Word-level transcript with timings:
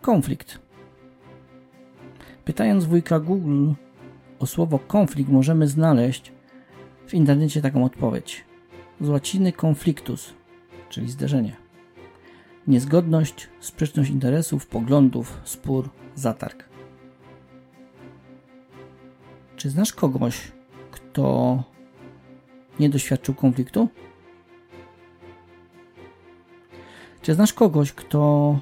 konflikt. 0.00 0.58
Pytając 2.44 2.84
wujka 2.84 3.20
Google 3.20 3.72
o 4.38 4.46
słowo 4.46 4.78
konflikt 4.78 5.30
możemy 5.30 5.68
znaleźć 5.68 6.32
w 7.06 7.14
internecie 7.14 7.62
taką 7.62 7.84
odpowiedź. 7.84 8.44
Z 9.00 9.08
łaciny 9.08 9.52
conflictus, 9.52 10.34
czyli 10.88 11.10
zderzenie. 11.10 11.56
Niezgodność, 12.66 13.48
sprzeczność 13.60 14.10
interesów, 14.10 14.66
poglądów, 14.66 15.40
spór, 15.44 15.88
zatarg. 16.14 16.64
Czy 19.56 19.70
znasz 19.70 19.92
kogoś, 19.92 20.52
kto 20.90 21.64
nie 22.80 22.88
doświadczył 22.88 23.34
konfliktu? 23.34 23.88
Czy 27.22 27.34
znasz 27.34 27.52
kogoś, 27.52 27.92
kto 27.92 28.58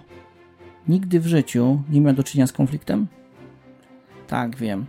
nigdy 0.88 1.20
w 1.20 1.26
życiu 1.26 1.82
nie 1.90 2.00
miał 2.00 2.14
do 2.14 2.24
czynienia 2.24 2.46
z 2.46 2.52
konfliktem? 2.52 3.06
Tak, 4.26 4.56
wiem. 4.56 4.86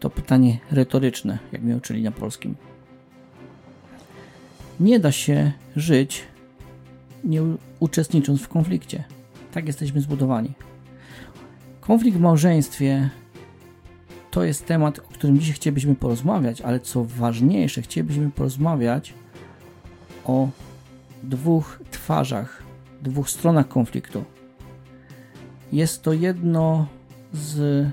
To 0.00 0.10
pytanie 0.10 0.58
retoryczne, 0.70 1.38
jak 1.52 1.62
mnie 1.62 1.76
uczyli 1.76 2.02
na 2.02 2.10
polskim. 2.10 2.54
Nie 4.80 5.00
da 5.00 5.12
się 5.12 5.52
żyć 5.76 6.24
nie 7.24 7.42
uczestnicząc 7.80 8.42
w 8.42 8.48
konflikcie. 8.48 9.04
Tak 9.52 9.66
jesteśmy 9.66 10.00
zbudowani. 10.00 10.52
Konflikt 11.80 12.18
w 12.18 12.20
małżeństwie 12.20 13.10
to 14.30 14.44
jest 14.44 14.66
temat, 14.66 14.98
o 14.98 15.02
którym 15.02 15.38
dzisiaj 15.38 15.54
chcielibyśmy 15.54 15.94
porozmawiać, 15.94 16.60
ale 16.60 16.80
co 16.80 17.04
ważniejsze, 17.04 17.82
chcielibyśmy 17.82 18.30
porozmawiać 18.30 19.14
o 20.24 20.48
dwóch 21.22 21.80
twarzach, 21.90 22.62
dwóch 23.02 23.30
stronach 23.30 23.68
konfliktu. 23.68 24.24
Jest 25.72 26.02
to 26.02 26.12
jedno 26.12 26.86
z 27.32 27.86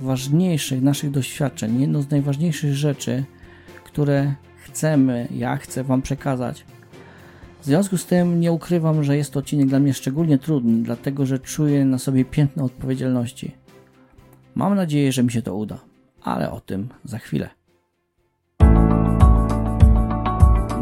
ważniejszych 0.00 0.82
naszych 0.82 1.10
doświadczeń, 1.10 1.80
jedno 1.80 2.02
z 2.02 2.10
najważniejszych 2.10 2.74
rzeczy, 2.74 3.24
które 3.84 4.34
chcemy, 4.64 5.28
ja 5.30 5.56
chcę 5.56 5.84
Wam 5.84 6.02
przekazać. 6.02 6.64
W 7.60 7.64
związku 7.64 7.96
z 7.96 8.06
tym 8.06 8.40
nie 8.40 8.52
ukrywam, 8.52 9.04
że 9.04 9.16
jest 9.16 9.32
to 9.32 9.38
odcinek 9.38 9.66
dla 9.68 9.78
mnie 9.78 9.94
szczególnie 9.94 10.38
trudny, 10.38 10.82
dlatego 10.82 11.26
że 11.26 11.38
czuję 11.38 11.84
na 11.84 11.98
sobie 11.98 12.24
piętno 12.24 12.64
odpowiedzialności. 12.64 13.54
Mam 14.54 14.74
nadzieję, 14.74 15.12
że 15.12 15.22
mi 15.22 15.32
się 15.32 15.42
to 15.42 15.54
uda, 15.54 15.78
ale 16.22 16.50
o 16.50 16.60
tym 16.60 16.88
za 17.04 17.18
chwilę. 17.18 17.50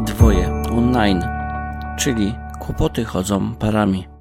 Dwoje 0.05 0.51
online, 0.51 1.23
czyli 1.97 2.35
kłopoty 2.59 3.05
chodzą 3.05 3.55
parami. 3.55 4.14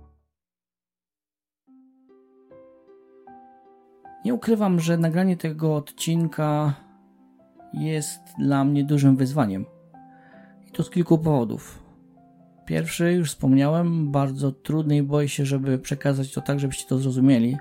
Nie 4.24 4.34
ukrywam, 4.34 4.80
że 4.80 4.96
nagranie 4.96 5.36
tego 5.36 5.76
odcinka 5.76 6.74
jest 7.72 8.20
dla 8.38 8.64
mnie 8.64 8.84
dużym 8.84 9.16
wyzwaniem. 9.16 9.66
I 10.68 10.70
to 10.70 10.82
z 10.82 10.90
kilku 10.90 11.18
powodów. 11.18 11.82
Pierwszy, 12.66 13.12
już 13.12 13.30
wspomniałem, 13.30 14.12
bardzo 14.12 14.52
trudny 14.52 14.96
i 14.96 15.02
boję 15.02 15.28
się, 15.28 15.46
żeby 15.46 15.78
przekazać 15.78 16.32
to 16.32 16.40
tak, 16.40 16.60
żebyście 16.60 16.88
to 16.88 16.98
zrozumieli. 16.98 17.56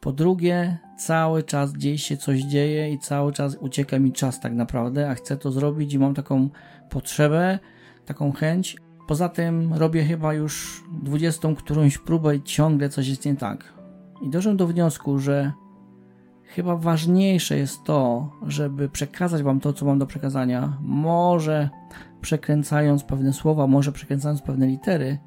Po 0.00 0.12
drugie, 0.12 0.78
cały 0.98 1.42
czas 1.42 1.72
gdzieś 1.72 2.02
się 2.02 2.16
coś 2.16 2.40
dzieje 2.40 2.92
i 2.92 2.98
cały 2.98 3.32
czas 3.32 3.56
ucieka 3.60 3.98
mi 3.98 4.12
czas 4.12 4.40
tak 4.40 4.52
naprawdę, 4.52 5.10
a 5.10 5.14
chcę 5.14 5.36
to 5.36 5.52
zrobić 5.52 5.94
i 5.94 5.98
mam 5.98 6.14
taką 6.14 6.48
potrzebę, 6.90 7.58
taką 8.06 8.32
chęć. 8.32 8.76
Poza 9.08 9.28
tym 9.28 9.74
robię 9.74 10.04
chyba 10.04 10.34
już 10.34 10.84
dwudziestą 11.02 11.54
którąś 11.54 11.98
próbę 11.98 12.36
i 12.36 12.42
ciągle 12.42 12.88
coś 12.88 13.08
jest 13.08 13.24
nie 13.24 13.36
tak. 13.36 13.75
I 14.20 14.28
doszedłem 14.28 14.56
do 14.56 14.66
wniosku, 14.66 15.18
że 15.18 15.52
chyba 16.44 16.76
ważniejsze 16.76 17.56
jest 17.56 17.84
to, 17.84 18.30
żeby 18.46 18.88
przekazać 18.88 19.42
Wam 19.42 19.60
to, 19.60 19.72
co 19.72 19.86
mam 19.86 19.98
do 19.98 20.06
przekazania. 20.06 20.78
Może 20.80 21.70
przekręcając 22.20 23.04
pewne 23.04 23.32
słowa, 23.32 23.66
może 23.66 23.92
przekręcając 23.92 24.42
pewne 24.42 24.66
litery, 24.66 25.18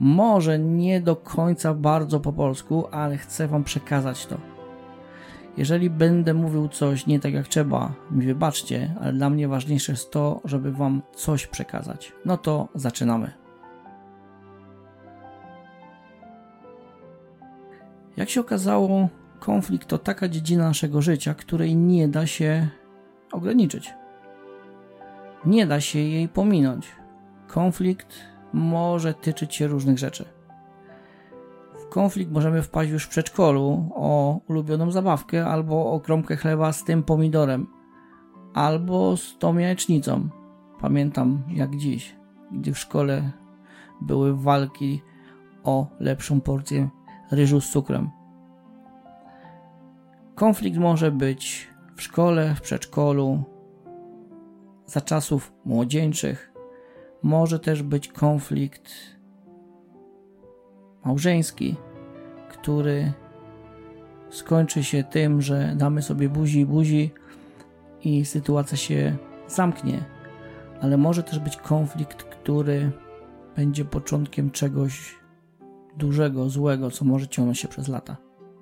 może 0.00 0.58
nie 0.58 1.00
do 1.00 1.16
końca 1.16 1.74
bardzo 1.74 2.20
po 2.20 2.32
polsku, 2.32 2.86
ale 2.90 3.16
chcę 3.16 3.48
Wam 3.48 3.64
przekazać 3.64 4.26
to. 4.26 4.36
Jeżeli 5.56 5.90
będę 5.90 6.34
mówił 6.34 6.68
coś 6.68 7.06
nie 7.06 7.20
tak 7.20 7.32
jak 7.32 7.48
trzeba, 7.48 7.92
mi 8.10 8.26
wybaczcie, 8.26 8.94
ale 9.00 9.12
dla 9.12 9.30
mnie 9.30 9.48
ważniejsze 9.48 9.92
jest 9.92 10.10
to, 10.10 10.40
żeby 10.44 10.72
Wam 10.72 11.02
coś 11.14 11.46
przekazać. 11.46 12.12
No 12.24 12.36
to 12.36 12.68
zaczynamy. 12.74 13.43
Jak 18.16 18.28
się 18.28 18.40
okazało, 18.40 19.08
konflikt 19.40 19.88
to 19.88 19.98
taka 19.98 20.28
dziedzina 20.28 20.64
naszego 20.64 21.02
życia, 21.02 21.34
której 21.34 21.76
nie 21.76 22.08
da 22.08 22.26
się 22.26 22.68
ograniczyć. 23.32 23.94
Nie 25.46 25.66
da 25.66 25.80
się 25.80 25.98
jej 25.98 26.28
pominąć. 26.28 26.88
Konflikt 27.48 28.14
może 28.52 29.14
tyczyć 29.14 29.54
się 29.54 29.66
różnych 29.66 29.98
rzeczy. 29.98 30.24
W 31.74 31.88
konflikt 31.88 32.32
możemy 32.32 32.62
wpaść 32.62 32.90
już 32.90 33.04
w 33.04 33.08
przedszkolu 33.08 33.90
o 33.94 34.40
ulubioną 34.48 34.90
zabawkę, 34.90 35.46
albo 35.46 35.92
o 35.92 36.00
kromkę 36.00 36.36
chleba 36.36 36.72
z 36.72 36.84
tym 36.84 37.02
pomidorem, 37.02 37.66
albo 38.54 39.16
z 39.16 39.38
tą 39.38 39.58
jajecznicą. 39.58 40.28
Pamiętam 40.80 41.42
jak 41.48 41.76
dziś, 41.76 42.16
gdy 42.52 42.72
w 42.72 42.78
szkole 42.78 43.30
były 44.02 44.36
walki 44.36 45.02
o 45.64 45.86
lepszą 46.00 46.40
porcję 46.40 46.88
ryżu 47.34 47.60
z 47.60 47.70
cukrem. 47.70 48.10
Konflikt 50.34 50.78
może 50.78 51.12
być 51.12 51.68
w 51.96 52.02
szkole, 52.02 52.54
w 52.54 52.60
przedszkolu, 52.60 53.42
za 54.86 55.00
czasów 55.00 55.52
młodzieńczych. 55.64 56.52
Może 57.22 57.58
też 57.58 57.82
być 57.82 58.08
konflikt 58.08 58.92
małżeński, 61.04 61.76
który 62.48 63.12
skończy 64.30 64.84
się 64.84 65.04
tym, 65.04 65.42
że 65.42 65.74
damy 65.76 66.02
sobie 66.02 66.28
buzi 66.28 66.66
buzi 66.66 67.10
i 68.04 68.24
sytuacja 68.24 68.76
się 68.76 69.16
zamknie. 69.48 70.04
Ale 70.80 70.96
może 70.96 71.22
też 71.22 71.38
być 71.38 71.56
konflikt, 71.56 72.22
który 72.22 72.90
będzie 73.56 73.84
początkiem 73.84 74.50
czegoś 74.50 75.23
dużego, 75.96 76.50
złego, 76.50 76.90
co 76.90 77.04
może 77.04 77.28
ciągnąć 77.28 77.58
się 77.58 77.68
przez 77.68 77.88
lata. 77.88 78.16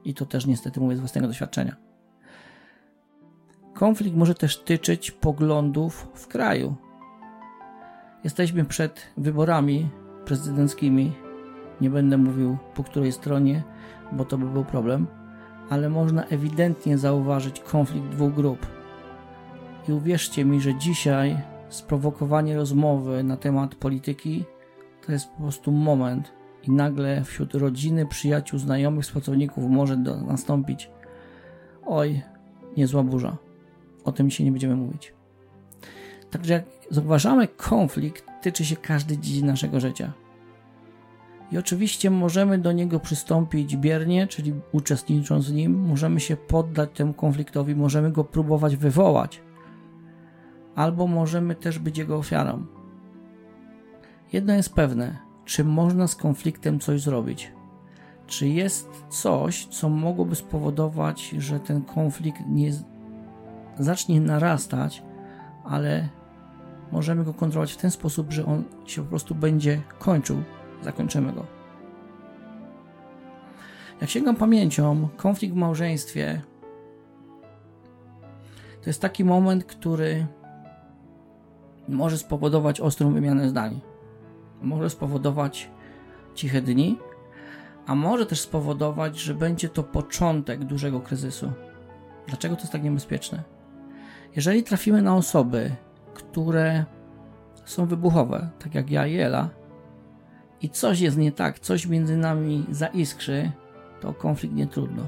I 0.05 0.15
to 0.15 0.27
też 0.27 0.47
niestety 0.47 0.81
mówię 0.81 0.97
z 0.97 1.01
własnego 1.01 1.29
doświadczenia. 1.29 1.77
Konflikt 3.75 4.17
może 4.17 4.35
też 4.35 4.59
tyczyć 4.59 5.11
poglądów 5.11 6.09
w 6.15 6.27
kraju. 6.27 6.75
Jesteśmy 8.25 8.65
przed 8.65 9.13
wyborami 9.17 9.89
prezydenckimi. 10.25 11.13
Nie 11.81 11.91
będę 11.91 12.19
mówił 12.19 12.59
po 12.75 12.85
której 12.85 13.13
stronie, 13.13 13.63
bo 14.13 14.25
to 14.25 14.39
by 14.39 14.47
był 14.47 14.65
problem, 14.65 15.07
ale 15.71 15.91
można 15.91 16.25
ewidentnie 16.25 16.99
zauważyć 16.99 17.61
konflikt 17.61 18.09
dwóch 18.09 18.35
grup. 18.35 18.67
I 19.89 19.93
uwierzcie 19.93 20.45
mi, 20.45 20.61
że 20.61 20.75
dzisiaj 20.75 21.43
sprowokowanie 21.69 22.57
rozmowy 22.57 23.25
na 23.25 23.37
temat 23.37 23.75
polityki 23.75 24.45
to 25.07 25.13
jest 25.13 25.31
po 25.31 25.43
prostu 25.43 25.73
moment, 25.73 26.33
i 26.63 26.71
nagle 26.71 27.25
wśród 27.25 27.55
rodziny, 27.55 28.07
przyjaciół, 28.07 28.59
znajomych, 28.59 29.07
pracowników 29.07 29.71
może 29.71 29.97
do, 29.97 30.21
nastąpić 30.21 30.91
oj, 31.87 32.23
niezła 32.77 33.03
burza. 33.03 33.37
O 34.05 34.13
tym 34.13 34.31
się 34.31 34.45
nie 34.45 34.51
będziemy 34.51 34.77
mówić. 34.77 35.15
Także 36.31 36.53
jak 36.53 36.65
zauważamy, 36.91 37.49
konflikt 37.49 38.25
tyczy 38.43 38.65
się 38.65 38.77
każdej 38.77 39.19
dziedziny 39.19 39.49
naszego 39.49 39.81
życia. 39.81 40.13
I 41.53 41.59
oczywiście 41.59 42.11
możemy 42.11 42.59
do 42.59 42.73
niego 42.73 43.01
przystąpić 43.01 43.77
biernie, 43.77 44.27
czyli 44.27 44.55
uczestnicząc 44.73 45.51
w 45.51 45.55
nim, 45.55 45.81
możemy 45.81 46.21
się 46.21 46.37
poddać 46.37 46.91
temu 46.95 47.15
konfliktowi, 47.15 47.75
możemy 47.75 48.13
go 48.13 48.25
próbować 48.25 48.77
wywołać, 48.77 49.43
albo 50.75 51.07
możemy 51.07 51.55
też 51.55 51.79
być 51.79 51.99
jego 51.99 52.17
ofiarą. 52.17 52.67
Jedno 54.33 54.55
jest 54.55 54.75
pewne: 54.75 55.19
czy 55.45 55.65
można 55.65 56.07
z 56.07 56.17
konfliktem 56.17 56.81
coś 56.81 57.01
zrobić? 57.01 57.53
Czy 58.27 58.49
jest 58.49 58.89
coś, 59.09 59.67
co 59.67 59.89
mogłoby 59.89 60.35
spowodować, 60.37 61.29
że 61.39 61.61
ten 61.61 61.83
konflikt 61.83 62.41
nie 62.49 62.73
zacznie 63.79 64.21
narastać, 64.21 65.03
ale 65.65 66.09
możemy 66.93 67.25
go 67.25 67.35
kontrolować 67.35 67.73
w 67.73 67.77
ten 67.77 67.91
sposób, 67.91 68.33
że 68.33 68.47
on 68.47 68.65
się 68.87 69.03
po 69.03 69.09
prostu 69.09 69.35
będzie 69.35 69.83
kończył, 69.99 70.43
zakończymy 70.83 71.33
go. 71.33 71.47
Jak 74.01 74.11
sięgam 74.11 74.37
pamięcią, 74.37 75.09
konflikt 75.17 75.55
w 75.55 75.59
małżeństwie 75.59 76.43
to 78.83 78.91
jest 78.91 79.01
taki 79.01 79.25
moment, 79.25 79.65
który 79.65 80.27
może 81.89 82.19
spowodować 82.19 82.81
ostrą 82.81 83.13
wymianę 83.13 83.49
zdań 83.49 83.81
może 84.63 84.91
spowodować 84.91 85.71
ciche 86.35 86.63
dni, 86.63 86.99
a 87.87 87.95
może 87.95 88.27
też 88.27 88.41
spowodować, 88.41 89.19
że 89.19 89.35
będzie 89.35 89.69
to 89.69 89.83
początek 89.83 90.65
dużego 90.65 91.01
kryzysu. 91.01 91.53
Dlaczego 92.27 92.57
to 92.57 92.63
jest 92.63 92.73
tak 92.73 92.83
niebezpieczne? 92.83 93.43
Jeżeli 94.37 94.63
trafimy 94.63 95.03
na 95.03 95.17
osoby, 95.17 95.71
które 96.15 96.85
są 97.65 97.87
wybuchowe, 97.87 98.51
tak 98.59 98.75
jak 98.75 98.91
ja 98.91 99.07
i 99.07 99.17
Ela, 99.17 99.51
i 100.63 100.69
coś 100.69 101.01
jest 101.01 101.17
nie 101.17 101.33
tak, 101.33 101.59
coś 101.59 101.87
między 101.87 102.17
nami 102.17 102.67
zaiskrzy, 102.71 103.51
to 104.01 104.15
konflikt 104.15 104.55
nie 104.55 104.67
trudno. 104.67 105.07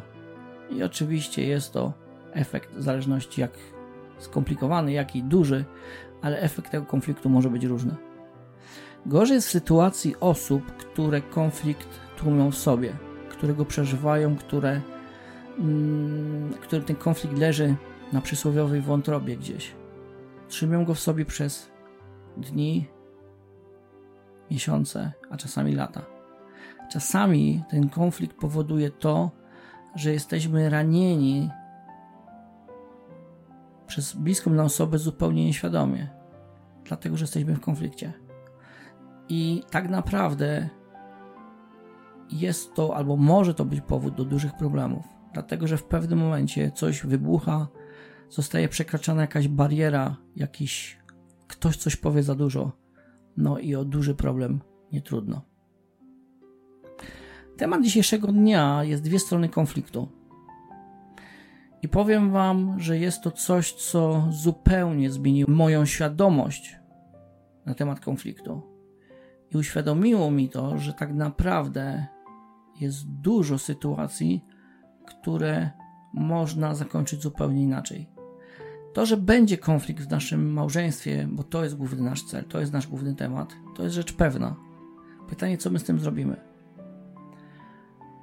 I 0.70 0.82
oczywiście 0.82 1.46
jest 1.46 1.72
to 1.72 1.92
efekt 2.32 2.70
zależności 2.76 3.40
jak 3.40 3.50
skomplikowany, 4.18 4.92
jak 4.92 5.16
i 5.16 5.22
duży, 5.22 5.64
ale 6.22 6.40
efekt 6.40 6.70
tego 6.70 6.86
konfliktu 6.86 7.28
może 7.28 7.50
być 7.50 7.64
różny. 7.64 7.94
Gorzej 9.06 9.34
jest 9.34 9.48
w 9.48 9.50
sytuacji 9.50 10.16
osób, 10.20 10.72
które 10.76 11.22
konflikt 11.22 11.88
tłumią 12.16 12.50
w 12.50 12.56
sobie, 12.56 12.92
które 13.28 13.54
go 13.54 13.64
przeżywają, 13.64 14.36
które, 14.36 14.80
mm, 15.58 16.52
którym 16.52 16.84
ten 16.84 16.96
konflikt 16.96 17.38
leży 17.38 17.76
na 18.12 18.20
przysłowiowej 18.20 18.80
wątrobie 18.80 19.36
gdzieś. 19.36 19.74
Trzymią 20.48 20.84
go 20.84 20.94
w 20.94 21.00
sobie 21.00 21.24
przez 21.24 21.70
dni, 22.36 22.88
miesiące, 24.50 25.12
a 25.30 25.36
czasami 25.36 25.74
lata. 25.74 26.02
Czasami 26.92 27.62
ten 27.70 27.88
konflikt 27.88 28.36
powoduje 28.36 28.90
to, 28.90 29.30
że 29.94 30.12
jesteśmy 30.12 30.70
ranieni 30.70 31.50
przez 33.86 34.12
bliską 34.12 34.50
nam 34.50 34.66
osobę 34.66 34.98
zupełnie 34.98 35.44
nieświadomie, 35.44 36.08
dlatego 36.84 37.16
że 37.16 37.22
jesteśmy 37.22 37.54
w 37.54 37.60
konflikcie. 37.60 38.23
I 39.28 39.62
tak 39.70 39.88
naprawdę 39.88 40.68
jest 42.30 42.74
to, 42.74 42.96
albo 42.96 43.16
może 43.16 43.54
to 43.54 43.64
być 43.64 43.80
powód 43.80 44.14
do 44.14 44.24
dużych 44.24 44.56
problemów, 44.56 45.04
dlatego 45.32 45.66
że 45.66 45.76
w 45.76 45.84
pewnym 45.84 46.18
momencie 46.18 46.70
coś 46.70 47.02
wybucha, 47.02 47.68
zostaje 48.30 48.68
przekraczana 48.68 49.20
jakaś 49.20 49.48
bariera, 49.48 50.16
jakiś 50.36 50.98
ktoś 51.48 51.76
coś 51.76 51.96
powie 51.96 52.22
za 52.22 52.34
dużo, 52.34 52.72
no 53.36 53.58
i 53.58 53.74
o 53.74 53.84
duży 53.84 54.14
problem 54.14 54.60
nie 54.92 55.02
trudno. 55.02 55.42
Temat 57.56 57.82
dzisiejszego 57.82 58.26
dnia 58.26 58.84
jest 58.84 59.02
dwie 59.02 59.18
strony 59.18 59.48
konfliktu. 59.48 60.08
I 61.82 61.88
powiem 61.88 62.30
Wam, 62.30 62.80
że 62.80 62.98
jest 62.98 63.22
to 63.22 63.30
coś, 63.30 63.72
co 63.72 64.26
zupełnie 64.30 65.10
zmieniło 65.10 65.50
moją 65.50 65.86
świadomość 65.86 66.76
na 67.66 67.74
temat 67.74 68.00
konfliktu. 68.00 68.73
I 69.54 69.58
uświadomiło 69.58 70.30
mi 70.30 70.48
to, 70.48 70.78
że 70.78 70.92
tak 70.92 71.14
naprawdę 71.14 72.06
jest 72.80 73.10
dużo 73.10 73.58
sytuacji, 73.58 74.44
które 75.06 75.70
można 76.14 76.74
zakończyć 76.74 77.22
zupełnie 77.22 77.62
inaczej. 77.62 78.08
To, 78.92 79.06
że 79.06 79.16
będzie 79.16 79.58
konflikt 79.58 80.02
w 80.04 80.10
naszym 80.10 80.52
małżeństwie, 80.52 81.28
bo 81.30 81.42
to 81.42 81.64
jest 81.64 81.76
główny 81.76 82.02
nasz 82.02 82.22
cel, 82.22 82.44
to 82.44 82.60
jest 82.60 82.72
nasz 82.72 82.86
główny 82.86 83.14
temat, 83.14 83.56
to 83.76 83.82
jest 83.82 83.94
rzecz 83.94 84.12
pewna. 84.12 84.56
Pytanie, 85.28 85.58
co 85.58 85.70
my 85.70 85.78
z 85.78 85.84
tym 85.84 85.98
zrobimy? 85.98 86.36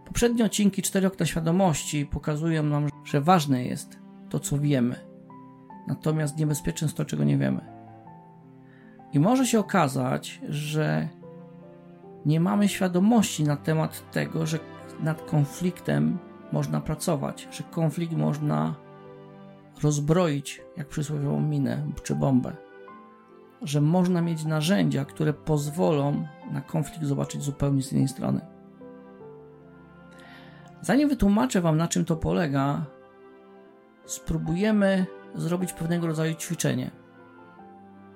Poprzednie 0.05 0.45
odcinki 0.45 0.81
4 0.81 1.07
okna 1.07 1.25
świadomości 1.25 2.05
pokazują 2.05 2.63
nam, 2.63 2.87
że 3.03 3.21
ważne 3.21 3.65
jest 3.65 3.99
to, 4.29 4.39
co 4.39 4.59
wiemy, 4.59 4.95
natomiast 5.87 6.37
niebezpieczne 6.37 6.85
jest 6.85 6.97
to, 6.97 7.05
czego 7.05 7.23
nie 7.23 7.37
wiemy. 7.37 7.61
I 9.13 9.19
może 9.19 9.45
się 9.45 9.59
okazać, 9.59 10.41
że 10.49 11.09
nie 12.25 12.39
mamy 12.39 12.69
świadomości 12.69 13.43
na 13.43 13.55
temat 13.57 14.11
tego, 14.11 14.45
że 14.45 14.59
nad 14.99 15.21
konfliktem 15.21 16.17
można 16.51 16.81
pracować, 16.81 17.47
że 17.51 17.63
konflikt 17.63 18.13
można 18.13 18.75
rozbroić, 19.83 20.61
jak 20.77 20.87
przysłowiową 20.87 21.41
minę 21.41 21.87
czy 22.03 22.15
bombę. 22.15 22.55
Że 23.61 23.81
można 23.81 24.21
mieć 24.21 24.45
narzędzia, 24.45 25.05
które 25.05 25.33
pozwolą 25.33 26.27
na 26.51 26.61
konflikt 26.61 27.05
zobaczyć 27.05 27.43
zupełnie 27.43 27.81
z 27.81 27.93
innej 27.93 28.07
strony. 28.07 28.41
Zanim 30.81 31.09
wytłumaczę 31.09 31.61
Wam, 31.61 31.77
na 31.77 31.87
czym 31.87 32.05
to 32.05 32.15
polega, 32.15 32.85
spróbujemy 34.05 35.05
zrobić 35.35 35.73
pewnego 35.73 36.07
rodzaju 36.07 36.35
ćwiczenie. 36.35 36.91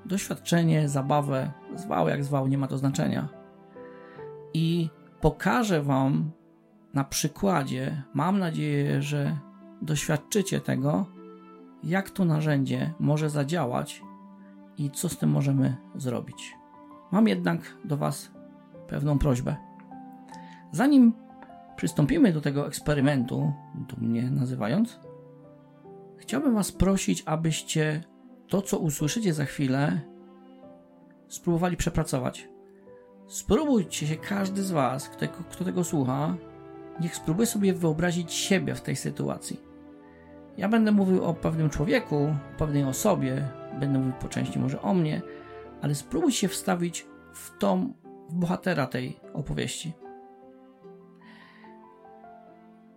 Doświadczenie, 0.06 0.90
zabawę, 0.90 1.52
zwał 1.76 2.10
jak 2.10 2.24
zwał, 2.24 2.48
nie 2.48 2.58
ma 2.58 2.68
to 2.68 2.78
znaczenia. 2.78 3.45
I 4.56 4.90
pokażę 5.22 5.84
Wam 5.84 6.32
na 6.94 7.04
przykładzie, 7.04 8.04
mam 8.14 8.40
nadzieję, 8.40 9.02
że 9.02 9.38
doświadczycie 9.82 10.62
tego, 10.62 11.06
jak 11.84 12.10
to 12.10 12.26
narzędzie 12.26 12.94
może 13.00 13.30
zadziałać 13.30 14.02
i 14.78 14.92
co 14.92 15.10
z 15.10 15.18
tym 15.18 15.30
możemy 15.30 15.76
zrobić. 15.96 16.58
Mam 17.12 17.28
jednak 17.28 17.78
do 17.86 17.98
Was 17.98 18.32
pewną 18.88 19.20
prośbę. 19.20 19.56
Zanim 20.72 21.14
przystąpimy 21.76 22.34
do 22.34 22.42
tego 22.42 22.68
eksperymentu, 22.68 23.54
dumnie 23.76 24.32
nazywając, 24.32 25.00
chciałbym 26.18 26.54
Was 26.56 26.72
prosić, 26.72 27.24
abyście 27.26 28.04
to, 28.48 28.62
co 28.62 28.80
usłyszycie 28.80 29.34
za 29.34 29.46
chwilę, 29.46 30.02
spróbowali 31.28 31.78
przepracować. 31.78 32.55
Spróbujcie 33.28 34.08
się, 34.08 34.16
każdy 34.16 34.64
z 34.64 34.72
Was, 34.72 35.10
kto, 35.10 35.26
kto 35.52 35.66
tego 35.66 35.84
słucha, 35.84 36.36
niech 37.00 37.16
spróbuje 37.16 37.48
sobie 37.48 37.74
wyobrazić 37.74 38.34
siebie 38.34 38.76
w 38.76 38.82
tej 38.82 38.96
sytuacji. 38.96 39.60
Ja 40.58 40.70
będę 40.70 40.92
mówił 40.92 41.24
o 41.24 41.34
pewnym 41.34 41.70
człowieku, 41.70 42.36
pewnej 42.58 42.84
osobie, 42.84 43.48
będę 43.80 44.00
mówił 44.00 44.14
po 44.14 44.28
części 44.28 44.60
może 44.60 44.82
o 44.82 44.94
mnie, 44.94 45.22
ale 45.82 45.96
spróbuj 45.96 46.32
się 46.32 46.48
wstawić 46.48 47.08
w 47.34 47.58
tą, 47.58 47.94
w 48.30 48.36
bohatera 48.36 48.88
tej 48.88 49.20
opowieści. 49.34 49.94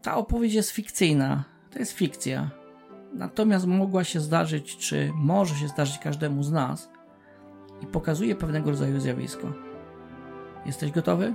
Ta 0.02 0.16
opowieść 0.16 0.54
jest 0.54 0.70
fikcyjna, 0.70 1.44
to 1.70 1.78
jest 1.78 1.92
fikcja. 1.92 2.50
Natomiast 3.14 3.66
mogła 3.66 4.04
się 4.04 4.20
zdarzyć, 4.20 4.76
czy 4.76 5.12
może 5.14 5.54
się 5.54 5.68
zdarzyć 5.68 5.98
każdemu 5.98 6.42
z 6.42 6.52
nas 6.52 6.90
i 7.82 7.86
pokazuje 7.86 8.36
pewnego 8.36 8.70
rodzaju 8.70 9.00
zjawisko. 9.00 9.67
Jesteś 10.66 10.90
gotowy? 10.90 11.34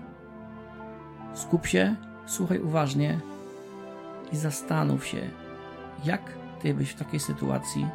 Skup 1.34 1.68
się, 1.68 1.96
słuchaj 2.26 2.60
uważnie 2.60 3.20
i 4.32 4.38
zastanów 4.38 5.06
się, 5.06 5.30
jak 6.04 6.22
ty 6.62 6.74
byś 6.74 6.90
w 6.90 7.00
takiej 7.00 7.20
sytuacji 7.20 7.88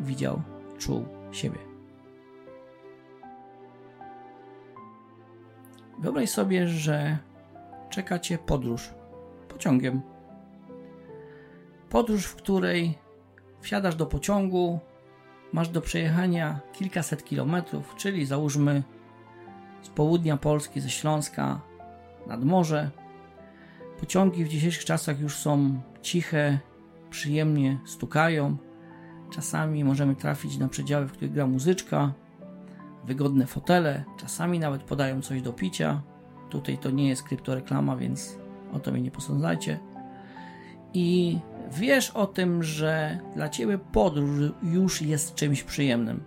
widział, 0.00 0.42
czuł 0.78 1.04
siebie. 1.32 1.58
Wyobraź 5.98 6.30
sobie, 6.30 6.68
że 6.68 7.18
czeka 7.90 8.18
cię 8.18 8.38
podróż 8.38 8.90
pociągiem. 9.48 10.00
Podróż, 11.88 12.26
w 12.26 12.36
której 12.36 12.98
wsiadasz 13.60 13.94
do 13.96 14.06
pociągu, 14.06 14.78
masz 15.52 15.68
do 15.68 15.80
przejechania 15.80 16.60
kilkaset 16.72 17.24
kilometrów, 17.24 17.94
czyli 17.94 18.26
załóżmy 18.26 18.82
z 19.86 19.88
południa 19.88 20.36
Polski, 20.36 20.80
ze 20.80 20.90
Śląska 20.90 21.60
nad 22.26 22.44
morze. 22.44 22.90
Pociągi 24.00 24.44
w 24.44 24.48
dzisiejszych 24.48 24.84
czasach 24.84 25.20
już 25.20 25.36
są 25.36 25.80
ciche, 26.02 26.58
przyjemnie 27.10 27.78
stukają. 27.84 28.56
Czasami 29.30 29.84
możemy 29.84 30.14
trafić 30.14 30.58
na 30.58 30.68
przedziały, 30.68 31.06
w 31.06 31.12
których 31.12 31.32
gra 31.32 31.46
muzyczka, 31.46 32.12
wygodne 33.04 33.46
fotele, 33.46 34.04
czasami 34.16 34.58
nawet 34.58 34.82
podają 34.82 35.22
coś 35.22 35.42
do 35.42 35.52
picia. 35.52 36.02
Tutaj 36.50 36.78
to 36.78 36.90
nie 36.90 37.08
jest 37.08 37.22
kryptoreklama, 37.22 37.96
więc 37.96 38.38
o 38.72 38.78
to 38.78 38.92
mnie 38.92 39.00
nie 39.00 39.10
posądzajcie. 39.10 39.78
I 40.94 41.38
wiesz 41.72 42.10
o 42.10 42.26
tym, 42.26 42.62
że 42.62 43.18
dla 43.34 43.48
ciebie 43.48 43.78
podróż 43.78 44.52
już 44.62 45.02
jest 45.02 45.34
czymś 45.34 45.62
przyjemnym. 45.62 46.22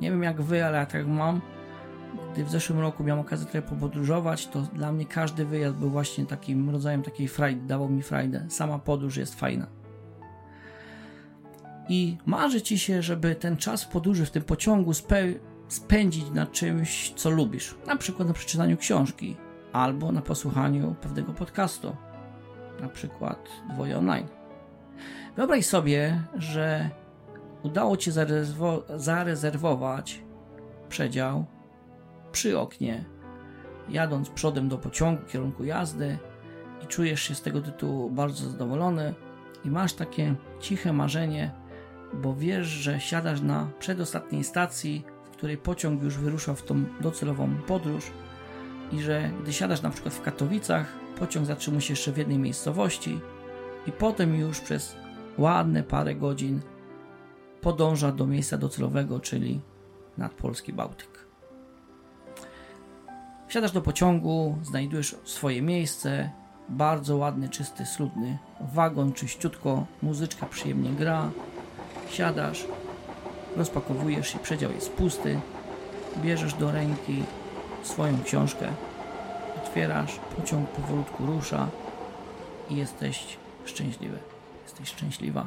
Nie 0.00 0.10
wiem 0.10 0.22
jak 0.22 0.42
wy, 0.42 0.64
ale 0.64 0.78
ja 0.78 0.86
tak 0.86 1.06
mam. 1.06 1.40
Gdy 2.32 2.44
w 2.44 2.50
zeszłym 2.50 2.80
roku 2.80 3.04
miałem 3.04 3.20
okazję 3.20 3.46
trochę 3.46 3.68
popodróżować, 3.68 4.46
to 4.46 4.62
dla 4.62 4.92
mnie 4.92 5.06
każdy 5.06 5.44
wyjazd 5.44 5.76
był 5.76 5.90
właśnie 5.90 6.26
takim 6.26 6.70
rodzajem 6.70 7.02
takiej 7.02 7.28
frajdy, 7.28 7.66
dawał 7.66 7.88
mi 7.88 8.02
frajdę. 8.02 8.46
Sama 8.48 8.78
podróż 8.78 9.16
jest 9.16 9.34
fajna. 9.34 9.66
I 11.88 12.18
marzy 12.26 12.62
ci 12.62 12.78
się, 12.78 13.02
żeby 13.02 13.34
ten 13.34 13.56
czas 13.56 13.84
podróży, 13.84 14.26
w 14.26 14.30
tym 14.30 14.42
pociągu 14.42 14.94
spe 14.94 15.22
spędzić 15.68 16.30
na 16.30 16.46
czymś, 16.46 17.12
co 17.16 17.30
lubisz. 17.30 17.74
Na 17.86 17.96
przykład 17.96 18.28
na 18.28 18.34
przeczytaniu 18.34 18.76
książki, 18.76 19.36
albo 19.72 20.12
na 20.12 20.22
posłuchaniu 20.22 20.94
pewnego 21.00 21.32
podcastu, 21.32 21.96
na 22.80 22.88
przykład 22.88 23.48
dwoje 23.74 23.98
online. 23.98 24.28
Wyobraź 25.36 25.66
sobie, 25.66 26.22
że 26.34 26.90
udało 27.62 27.96
Ci 27.96 28.10
zarezerwować 28.96 30.22
przedział 30.88 31.44
przy 32.32 32.58
oknie, 32.58 33.04
jadąc 33.88 34.28
przodem 34.28 34.68
do 34.68 34.78
pociągu 34.78 35.22
kierunku 35.26 35.64
jazdy, 35.64 36.18
i 36.84 36.86
czujesz 36.86 37.22
się 37.22 37.34
z 37.34 37.42
tego 37.42 37.60
tytułu 37.60 38.10
bardzo 38.10 38.50
zadowolony 38.50 39.14
i 39.64 39.70
masz 39.70 39.92
takie 39.92 40.34
ciche 40.60 40.92
marzenie, 40.92 41.50
bo 42.14 42.34
wiesz, 42.34 42.66
że 42.66 43.00
siadasz 43.00 43.40
na 43.40 43.70
przedostatniej 43.78 44.44
stacji, 44.44 45.04
w 45.24 45.30
której 45.30 45.56
pociąg 45.56 46.02
już 46.02 46.18
wyruszał 46.18 46.54
w 46.54 46.62
tą 46.62 46.84
docelową 47.00 47.56
podróż 47.66 48.10
i 48.92 49.00
że 49.00 49.30
gdy 49.42 49.52
siadasz 49.52 49.82
na 49.82 49.90
przykład 49.90 50.14
w 50.14 50.22
Katowicach, 50.22 50.86
pociąg 51.18 51.46
zatrzymuje 51.46 51.80
się 51.80 51.92
jeszcze 51.92 52.12
w 52.12 52.18
jednej 52.18 52.38
miejscowości 52.38 53.20
i 53.86 53.92
potem 53.92 54.36
już 54.36 54.60
przez 54.60 54.96
ładne 55.38 55.82
parę 55.82 56.14
godzin 56.14 56.60
podąża 57.60 58.12
do 58.12 58.26
miejsca 58.26 58.58
docelowego, 58.58 59.20
czyli 59.20 59.60
nad 60.18 60.32
polski 60.32 60.72
Bałtyk. 60.72 61.09
Wsiadasz 63.50 63.72
do 63.72 63.82
pociągu, 63.82 64.58
znajdujesz 64.62 65.16
swoje 65.24 65.62
miejsce, 65.62 66.30
bardzo 66.68 67.16
ładny, 67.16 67.48
czysty, 67.48 67.86
sludny 67.86 68.38
wagon, 68.60 69.12
czyściutko, 69.12 69.86
muzyczka 70.02 70.46
przyjemnie 70.46 70.90
gra. 70.90 71.30
Siadasz, 72.10 72.64
rozpakowujesz 73.56 74.28
się, 74.28 74.38
przedział 74.38 74.72
jest 74.72 74.92
pusty, 74.92 75.40
bierzesz 76.22 76.54
do 76.54 76.72
ręki 76.72 77.22
swoją 77.82 78.22
książkę, 78.22 78.72
otwierasz, 79.56 80.20
pociąg 80.36 80.68
powolutku 80.68 81.26
rusza 81.26 81.68
i 82.70 82.76
jesteś 82.76 83.36
szczęśliwy. 83.64 84.18
Jesteś 84.62 84.88
szczęśliwa. 84.88 85.46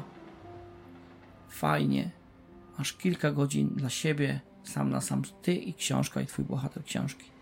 Fajnie. 1.48 2.10
Masz 2.78 2.92
kilka 2.92 3.32
godzin 3.32 3.68
dla 3.68 3.90
siebie, 3.90 4.40
sam 4.64 4.90
na 4.90 5.00
sam 5.00 5.22
ty 5.42 5.54
i 5.54 5.74
książka 5.74 6.20
i 6.20 6.26
twój 6.26 6.44
bohater 6.44 6.84
książki. 6.84 7.33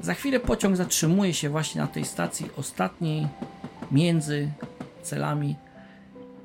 Za 0.00 0.14
chwilę 0.14 0.40
pociąg 0.40 0.76
zatrzymuje 0.76 1.34
się 1.34 1.48
właśnie 1.48 1.80
na 1.80 1.86
tej 1.86 2.04
stacji 2.04 2.50
ostatniej 2.56 3.28
między 3.90 4.50
celami 5.02 5.56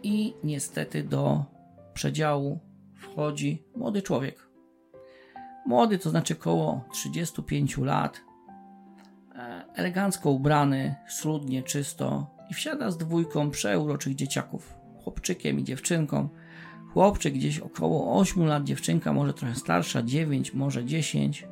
i 0.03 0.33
niestety 0.43 1.03
do 1.03 1.45
przedziału 1.93 2.59
wchodzi 2.95 3.63
młody 3.75 4.01
człowiek. 4.01 4.49
Młody 5.65 5.99
to 5.99 6.09
znaczy 6.09 6.33
około 6.33 6.85
35 6.91 7.77
lat, 7.77 8.21
e, 9.35 9.65
elegancko 9.75 10.29
ubrany, 10.29 10.95
schludnie, 11.07 11.63
czysto 11.63 12.27
i 12.49 12.53
wsiada 12.53 12.91
z 12.91 12.97
dwójką 12.97 13.49
przeuroczych 13.49 14.15
dzieciaków, 14.15 14.73
chłopczykiem 15.03 15.59
i 15.59 15.63
dziewczynką. 15.63 16.29
Chłopczyk 16.93 17.33
gdzieś 17.33 17.59
około 17.59 18.19
8 18.19 18.45
lat, 18.45 18.63
dziewczynka 18.63 19.13
może 19.13 19.33
trochę 19.33 19.55
starsza, 19.55 20.03
9, 20.03 20.53
może 20.53 20.85
10 20.85 21.47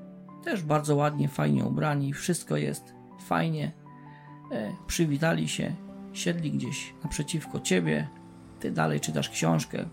też 0.47 0.63
bardzo 0.63 0.95
ładnie, 0.95 1.27
fajnie 1.27 1.65
ubrani, 1.65 2.13
wszystko 2.13 2.57
jest 2.57 2.93
fajnie. 3.19 3.71
E, 4.51 4.71
przywitali 4.87 5.47
się, 5.47 5.75
siedli 6.13 6.51
gdzieś 6.51 6.93
naprzeciwko 7.03 7.59
ciebie, 7.59 8.07
ty 8.59 8.71
dalej 8.71 8.99
czytasz 8.99 9.29
książkę. 9.29 9.85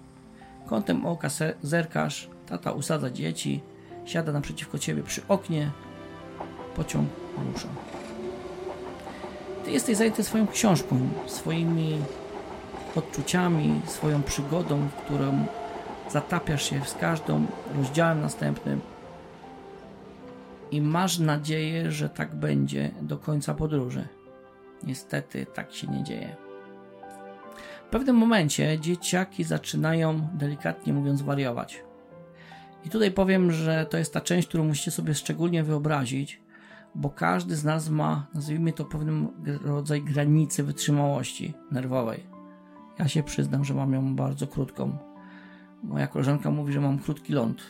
Kątem 0.67 1.07
oka 1.07 1.29
zerkasz, 1.63 2.31
tata 2.47 2.73
usadza 2.73 3.11
dzieci, 3.11 3.61
siada 4.05 4.33
naprzeciwko 4.33 4.79
ciebie 4.79 5.03
przy 5.03 5.23
oknie, 5.29 5.71
pociąg 6.77 7.09
rusza. 7.53 7.69
Ty 9.65 9.71
jesteś 9.71 9.97
zajęty 9.97 10.25
swoją 10.25 10.47
książką, 10.47 11.09
swoimi 11.27 11.99
odczuciami, 12.97 13.81
swoją 13.87 14.23
przygodą, 14.23 14.89
w 14.89 14.95
którą 14.95 15.47
zatapiasz 16.11 16.71
się 16.71 16.81
z 16.85 16.95
każdym 16.95 17.47
rozdziałem 17.77 18.21
następnym 18.21 18.94
i 20.75 20.83
masz 20.83 21.19
nadzieję, 21.19 21.93
że 21.93 22.09
tak 22.09 22.35
będzie 22.35 22.91
do 23.03 23.19
końca 23.19 23.55
podróży. 23.55 24.09
Niestety 24.83 25.47
tak 25.47 25.73
się 25.73 25.87
nie 25.87 26.05
dzieje. 26.05 26.37
W 27.87 27.91
pewnym 27.91 28.17
momencie 28.17 28.79
dzieciaki 28.81 29.45
zaczynają, 29.45 30.29
delikatnie 30.35 30.93
mówiąc, 30.93 31.23
wariować. 31.23 31.85
I 32.85 32.91
tutaj 32.91 33.11
powiem, 33.11 33.53
że 33.53 33.87
to 33.91 33.99
jest 33.99 34.15
ta 34.15 34.21
część, 34.21 34.49
którą 34.49 34.65
musicie 34.65 34.91
sobie 34.91 35.15
szczególnie 35.15 35.65
wyobrazić, 35.65 36.41
bo 36.95 37.11
każdy 37.11 37.57
z 37.57 37.65
nas 37.65 37.89
ma, 37.89 38.27
nazwijmy 38.35 38.73
to, 38.73 38.85
pewien 38.85 39.29
rodzaj 39.65 40.03
granicy 40.03 40.63
wytrzymałości 40.63 41.55
nerwowej. 41.71 42.27
Ja 42.99 43.09
się 43.09 43.23
przyznam, 43.23 43.65
że 43.65 43.75
mam 43.75 43.93
ją 43.93 44.17
bardzo 44.17 44.47
krótką. 44.47 44.99
Moja 45.83 46.07
koleżanka 46.07 46.51
mówi, 46.51 46.73
że 46.73 46.81
mam 46.81 46.99
krótki 46.99 47.33
ląd 47.33 47.63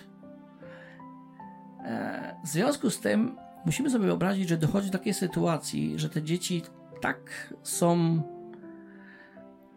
w 2.45 2.49
związku 2.49 2.91
z 2.91 3.01
tym 3.01 3.37
musimy 3.65 3.91
sobie 3.91 4.07
wyobrazić, 4.07 4.49
że 4.49 4.57
dochodzi 4.57 4.91
do 4.91 4.99
takiej 4.99 5.15
sytuacji, 5.15 5.99
że 5.99 6.11
te 6.11 6.23
dzieci 6.23 6.63
tak 7.01 7.55
są 7.63 8.23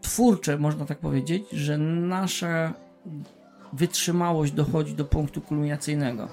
twórcze, 0.02 0.58
można 0.58 0.86
tak 0.86 1.00
powiedzieć, 1.00 1.44
że 1.52 1.78
nasza 1.78 2.74
wytrzymałość 3.74 4.52
dochodzi 4.52 4.94
do 4.94 5.06
punktu 5.06 5.42
kulminacyjnego. 5.42 6.28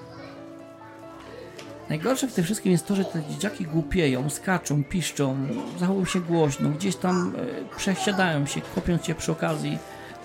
Najgorsze 1.89 2.27
w 2.27 2.33
tym 2.33 2.43
wszystkim 2.43 2.71
jest 2.71 2.87
to, 2.87 2.95
że 2.95 3.05
te 3.05 3.23
dzieciaki 3.23 3.65
głupieją, 3.65 4.29
skaczą, 4.29 4.83
piszczą, 4.83 5.37
zachowują 5.79 6.05
się 6.05 6.21
głośno, 6.21 6.69
gdzieś 6.69 6.95
tam 6.95 7.33
e, 7.37 7.75
przesiadają 7.77 8.45
się, 8.45 8.61
kopiąc 8.75 9.01
cię 9.01 9.15
przy 9.15 9.31
okazji 9.31 9.77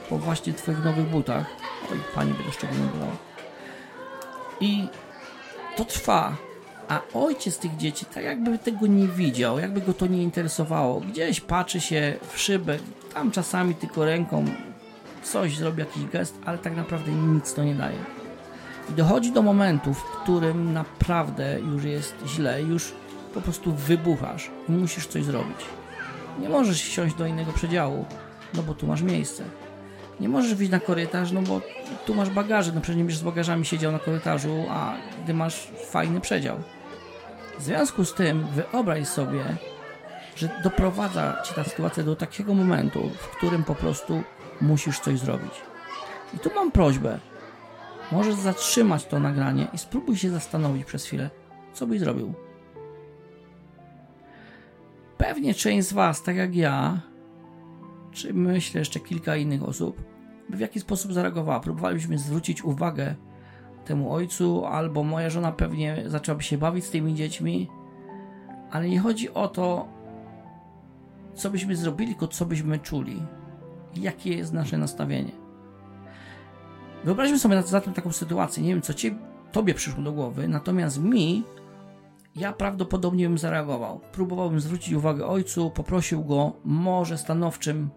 po 0.08 0.18
właśnie 0.18 0.52
twoich 0.52 0.84
nowych 0.84 1.08
butach. 1.08 1.46
Oj, 1.92 1.98
pani 2.14 2.34
by 2.34 2.44
to 2.44 2.52
szczególnie 2.52 2.86
było. 2.86 3.16
I 4.60 4.88
to 5.76 5.84
trwa. 5.84 6.36
A 6.88 7.00
ojciec 7.14 7.58
tych 7.58 7.76
dzieci 7.76 8.06
tak 8.14 8.24
jakby 8.24 8.58
tego 8.58 8.86
nie 8.86 9.08
widział, 9.08 9.58
jakby 9.58 9.80
go 9.80 9.94
to 9.94 10.06
nie 10.06 10.22
interesowało. 10.22 11.00
Gdzieś 11.00 11.40
patrzy 11.40 11.80
się 11.80 12.14
w 12.32 12.38
szybę, 12.38 12.78
tam 13.14 13.30
czasami 13.30 13.74
tylko 13.74 14.04
ręką 14.04 14.44
coś 15.22 15.56
zrobi, 15.56 15.80
jakiś 15.80 16.04
gest, 16.04 16.38
ale 16.44 16.58
tak 16.58 16.76
naprawdę 16.76 17.12
nic 17.12 17.54
to 17.54 17.64
nie 17.64 17.74
daje. 17.74 17.98
I 18.90 18.92
dochodzi 18.92 19.32
do 19.32 19.42
momentu, 19.42 19.94
w 19.94 20.02
którym 20.02 20.72
naprawdę 20.72 21.60
już 21.60 21.84
jest 21.84 22.14
źle, 22.26 22.62
już 22.62 22.92
po 23.34 23.40
prostu 23.40 23.72
wybuchasz 23.72 24.50
i 24.68 24.72
musisz 24.72 25.06
coś 25.06 25.24
zrobić. 25.24 25.56
Nie 26.40 26.48
możesz 26.48 26.80
siąść 26.80 27.14
do 27.14 27.26
innego 27.26 27.52
przedziału, 27.52 28.04
no 28.54 28.62
bo 28.62 28.74
tu 28.74 28.86
masz 28.86 29.02
miejsce. 29.02 29.44
Nie 30.20 30.28
możesz 30.28 30.54
wyjść 30.54 30.72
na 30.72 30.80
korytarz, 30.80 31.32
no 31.32 31.42
bo 31.42 31.60
tu 32.06 32.14
masz 32.14 32.30
bagaże, 32.30 32.72
no 32.72 32.80
przecież 32.80 33.02
nie 33.02 33.10
z 33.10 33.22
bagażami 33.22 33.64
siedział 33.64 33.92
na 33.92 33.98
korytarzu, 33.98 34.64
a 34.70 34.94
gdy 35.24 35.34
masz 35.34 35.68
fajny 35.90 36.20
przedział. 36.20 36.56
W 37.58 37.62
związku 37.62 38.04
z 38.04 38.14
tym 38.14 38.46
wyobraź 38.46 39.08
sobie, 39.08 39.44
że 40.36 40.60
doprowadza 40.64 41.42
cię 41.44 41.54
ta 41.54 41.64
sytuacja 41.64 42.02
do 42.02 42.16
takiego 42.16 42.54
momentu, 42.54 43.10
w 43.18 43.28
którym 43.36 43.64
po 43.64 43.74
prostu 43.74 44.22
musisz 44.60 45.00
coś 45.00 45.18
zrobić. 45.18 45.52
I 46.34 46.38
tu 46.38 46.50
mam 46.54 46.70
prośbę. 46.70 47.18
Możesz 48.12 48.34
zatrzymać 48.34 49.04
to 49.04 49.20
nagranie 49.20 49.68
i 49.72 49.78
spróbuj 49.78 50.16
się 50.16 50.30
zastanowić 50.30 50.84
przez 50.84 51.04
chwilę, 51.04 51.30
co 51.72 51.86
byś 51.86 52.00
zrobił. 52.00 52.34
Pewnie 55.18 55.54
część 55.54 55.88
z 55.88 55.92
Was, 55.92 56.22
tak 56.22 56.36
jak 56.36 56.56
ja, 56.56 57.00
czy 58.12 58.34
myślę 58.34 58.78
jeszcze 58.78 59.00
kilka 59.00 59.36
innych 59.36 59.62
osób, 59.62 60.09
w 60.50 60.60
jaki 60.60 60.80
sposób 60.80 61.12
zareagowała. 61.12 61.60
Próbowaliśmy 61.60 62.18
zwrócić 62.18 62.64
uwagę 62.64 63.14
temu 63.84 64.12
ojcu, 64.12 64.66
albo 64.66 65.04
moja 65.04 65.30
żona 65.30 65.52
pewnie 65.52 66.02
zaczęłaby 66.06 66.42
się 66.42 66.58
bawić 66.58 66.84
z 66.84 66.90
tymi 66.90 67.14
dziećmi, 67.14 67.68
ale 68.70 68.88
nie 68.88 69.00
chodzi 69.00 69.34
o 69.34 69.48
to, 69.48 69.88
co 71.34 71.50
byśmy 71.50 71.76
zrobili, 71.76 72.10
tylko 72.10 72.28
co 72.28 72.46
byśmy 72.46 72.78
czuli. 72.78 73.22
Jakie 73.96 74.36
jest 74.36 74.52
nasze 74.52 74.78
nastawienie. 74.78 75.32
Wyobraźmy 77.04 77.38
sobie 77.38 77.62
zatem 77.62 77.94
taką 77.94 78.12
sytuację. 78.12 78.62
Nie 78.62 78.68
wiem, 78.68 78.82
co 78.82 78.94
ci, 78.94 79.18
tobie 79.52 79.74
przyszło 79.74 80.02
do 80.02 80.12
głowy, 80.12 80.48
natomiast 80.48 81.02
mi, 81.02 81.44
ja 82.36 82.52
prawdopodobnie 82.52 83.28
bym 83.28 83.38
zareagował. 83.38 84.00
Próbowałbym 84.12 84.60
zwrócić 84.60 84.94
uwagę 84.94 85.26
ojcu, 85.26 85.70
poprosił 85.70 86.24
go, 86.24 86.52
może 86.64 87.18
stanowczym 87.18 87.90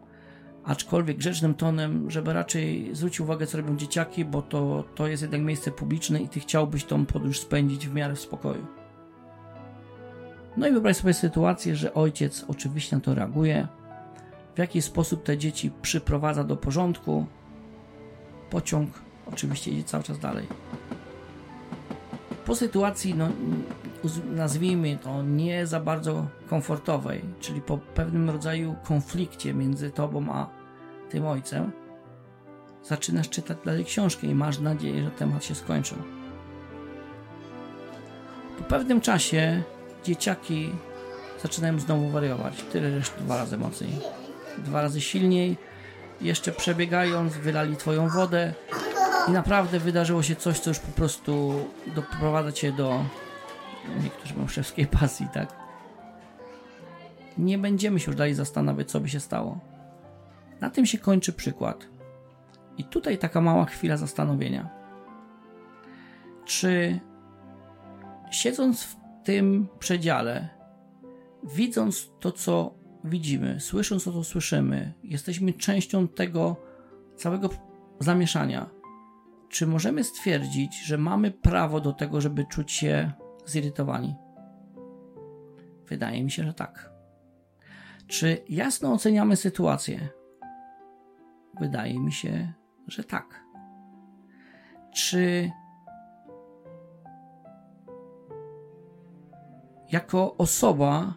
aczkolwiek 0.63 1.17
grzecznym 1.17 1.53
tonem, 1.53 2.11
żeby 2.11 2.33
raczej 2.33 2.89
zwrócił 2.95 3.25
uwagę, 3.25 3.47
co 3.47 3.57
robią 3.57 3.77
dzieciaki, 3.77 4.25
bo 4.25 4.41
to, 4.41 4.83
to 4.95 5.07
jest 5.07 5.21
jednak 5.21 5.41
miejsce 5.41 5.71
publiczne 5.71 6.21
i 6.21 6.29
ty 6.29 6.39
chciałbyś 6.39 6.83
tą 6.83 7.05
podróż 7.05 7.39
spędzić 7.39 7.87
w 7.87 7.93
miarę 7.93 8.15
w 8.15 8.19
spokoju. 8.19 8.65
No 10.57 10.67
i 10.67 10.71
wyobraź 10.71 10.97
sobie 10.97 11.13
sytuację, 11.13 11.75
że 11.75 11.93
ojciec 11.93 12.45
oczywiście 12.47 12.95
na 12.95 13.01
to 13.01 13.15
reaguje, 13.15 13.67
w 14.55 14.59
jaki 14.59 14.81
sposób 14.81 15.23
te 15.23 15.37
dzieci 15.37 15.71
przyprowadza 15.81 16.43
do 16.43 16.57
porządku. 16.57 17.25
Pociąg 18.49 18.89
oczywiście 19.25 19.71
idzie 19.71 19.83
cały 19.83 20.03
czas 20.03 20.19
dalej. 20.19 20.47
Po 22.45 22.55
sytuacji, 22.55 23.15
no, 23.15 23.29
nazwijmy 24.25 24.97
to, 24.97 25.23
nie 25.23 25.67
za 25.67 25.79
bardzo 25.79 26.27
komfortowej, 26.49 27.21
czyli 27.39 27.61
po 27.61 27.77
pewnym 27.77 28.29
rodzaju 28.29 28.75
konflikcie 28.83 29.53
między 29.53 29.91
tobą 29.91 30.25
a 30.31 30.49
tym 31.09 31.25
ojcem, 31.25 31.71
zaczynasz 32.83 33.29
czytać 33.29 33.57
dalej 33.65 33.85
książkę 33.85 34.27
i 34.27 34.35
masz 34.35 34.59
nadzieję, 34.59 35.03
że 35.03 35.11
temat 35.11 35.45
się 35.45 35.55
skończył. 35.55 35.97
Po 38.57 38.63
pewnym 38.63 39.01
czasie 39.01 39.63
dzieciaki 40.03 40.69
zaczynałem 41.41 41.79
znowu 41.79 42.09
wariować. 42.09 42.63
Tyle 42.71 42.89
jeszcze 42.89 43.21
dwa 43.21 43.37
razy 43.37 43.57
mocniej. 43.57 43.91
Dwa 44.57 44.81
razy 44.81 45.01
silniej. 45.01 45.57
Jeszcze 46.21 46.51
przebiegając, 46.51 47.33
wylali 47.33 47.77
twoją 47.77 48.09
wodę 48.09 48.53
i 49.27 49.31
naprawdę 49.31 49.79
wydarzyło 49.79 50.23
się 50.23 50.35
coś, 50.35 50.59
co 50.59 50.69
już 50.69 50.79
po 50.79 50.91
prostu 50.91 51.65
doprowadza 51.95 52.51
cię 52.51 52.71
do 52.71 53.05
mają 54.35 54.47
szewskiej 54.47 54.87
pasji, 54.87 55.27
tak? 55.33 55.55
Nie 57.37 57.57
będziemy 57.57 57.99
się 57.99 58.11
już 58.11 58.15
dalej 58.15 58.33
zastanawiać, 58.33 58.91
co 58.91 58.99
by 58.99 59.09
się 59.09 59.19
stało. 59.19 59.59
Na 60.61 60.69
tym 60.69 60.85
się 60.85 60.97
kończy 60.97 61.33
przykład. 61.33 61.87
I 62.77 62.83
tutaj 62.83 63.17
taka 63.17 63.41
mała 63.41 63.65
chwila 63.65 63.97
zastanowienia. 63.97 64.69
Czy 66.45 66.99
siedząc 68.31 68.83
w 68.83 68.95
tym 69.23 69.67
przedziale, 69.79 70.49
widząc 71.43 72.09
to, 72.19 72.31
co 72.31 72.73
widzimy, 73.03 73.59
słysząc 73.59 74.03
to, 74.03 74.11
co 74.11 74.23
słyszymy, 74.23 74.93
jesteśmy 75.03 75.53
częścią 75.53 76.07
tego 76.07 76.55
całego 77.15 77.49
zamieszania, 77.99 78.69
czy 79.49 79.67
możemy 79.67 80.03
stwierdzić, 80.03 80.85
że 80.85 80.97
mamy 80.97 81.31
prawo 81.31 81.79
do 81.79 81.93
tego, 81.93 82.21
żeby 82.21 82.45
czuć 82.45 82.71
się 82.71 83.11
zirytowani? 83.45 84.15
Wydaje 85.87 86.23
mi 86.23 86.31
się, 86.31 86.43
że 86.43 86.53
tak. 86.53 86.91
Czy 88.07 88.43
jasno 88.49 88.93
oceniamy 88.93 89.35
sytuację? 89.35 90.09
Wydaje 91.59 91.99
mi 91.99 92.11
się, 92.11 92.53
że 92.87 93.03
tak. 93.03 93.43
Czy 94.93 95.51
jako 99.91 100.37
osoba 100.37 101.13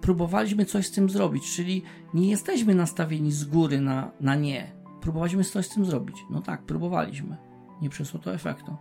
próbowaliśmy 0.00 0.64
coś 0.64 0.86
z 0.86 0.90
tym 0.90 1.10
zrobić, 1.10 1.56
czyli 1.56 1.82
nie 2.14 2.30
jesteśmy 2.30 2.74
nastawieni 2.74 3.32
z 3.32 3.44
góry 3.44 3.80
na, 3.80 4.10
na 4.20 4.34
nie. 4.34 4.72
Próbowaliśmy 5.00 5.44
coś 5.44 5.66
z 5.66 5.74
tym 5.74 5.84
zrobić. 5.84 6.16
No 6.30 6.40
tak, 6.40 6.62
próbowaliśmy. 6.62 7.36
Nie 7.82 7.90
przyszło 7.90 8.20
to 8.20 8.34
efektu. 8.34 8.76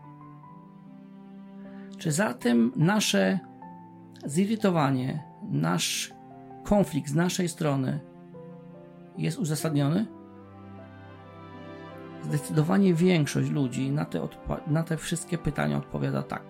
Czy 1.98 2.12
zatem 2.12 2.72
nasze 2.76 3.40
zirytowanie, 4.26 5.24
nasz 5.52 6.14
konflikt 6.64 7.10
z 7.10 7.16
naszej 7.16 7.50
strony 7.50 8.00
jest 9.18 9.40
uzasadniony? 9.40 10.06
Zdecydowanie 12.24 12.94
większość 12.94 13.50
ludzi 13.50 13.92
na 13.92 14.06
te, 14.06 14.28
na 14.68 14.84
te 14.84 14.98
wszystkie 14.98 15.38
pytania 15.38 15.78
odpowiada 15.78 16.24
tak. 16.24 16.44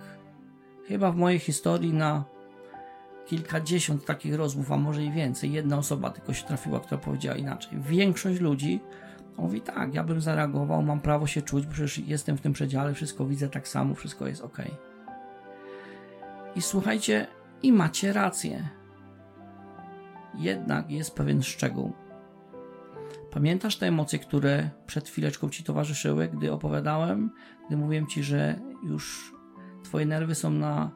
Chyba 0.87 1.11
w 1.11 1.15
mojej 1.15 1.39
historii 1.39 1.93
na 1.93 2.23
kilkadziesiąt 3.25 4.05
takich 4.05 4.35
rozmów, 4.35 4.71
a 4.71 4.77
może 4.77 5.03
i 5.03 5.11
więcej, 5.11 5.51
jedna 5.51 5.77
osoba 5.77 6.09
tylko 6.09 6.33
się 6.33 6.45
trafiła, 6.45 6.79
która 6.79 7.01
powiedziała 7.01 7.37
inaczej. 7.37 7.79
Większość 7.81 8.39
ludzi 8.39 8.79
mówi 9.37 9.61
tak, 9.61 9.93
ja 9.93 10.03
bym 10.03 10.21
zareagował, 10.21 10.83
mam 10.83 10.99
prawo 10.99 11.27
się 11.27 11.41
czuć, 11.41 11.65
bo 11.65 11.71
przecież 11.71 11.97
jestem 11.97 12.37
w 12.37 12.41
tym 12.41 12.53
przedziale, 12.53 12.93
wszystko 12.93 13.25
widzę 13.25 13.49
tak 13.49 13.67
samo, 13.67 13.95
wszystko 13.95 14.27
jest 14.27 14.41
ok. 14.41 14.57
I 16.55 16.61
słuchajcie, 16.61 17.27
i 17.63 17.73
macie 17.73 18.13
rację. 18.13 18.69
Jednak 20.35 20.91
jest 20.91 21.15
pewien 21.15 21.43
szczegół. 21.43 21.93
Pamiętasz 23.31 23.77
te 23.77 23.87
emocje, 23.87 24.19
które 24.19 24.69
przed 24.85 25.07
chwileczką 25.09 25.49
ci 25.49 25.63
towarzyszyły, 25.63 26.27
gdy 26.27 26.53
opowiadałem, 26.53 27.31
gdy 27.67 27.77
mówiłem 27.77 28.07
ci, 28.07 28.23
że 28.23 28.59
już 28.83 29.33
twoje 29.83 30.05
nerwy 30.05 30.35
są 30.35 30.49
na 30.49 30.91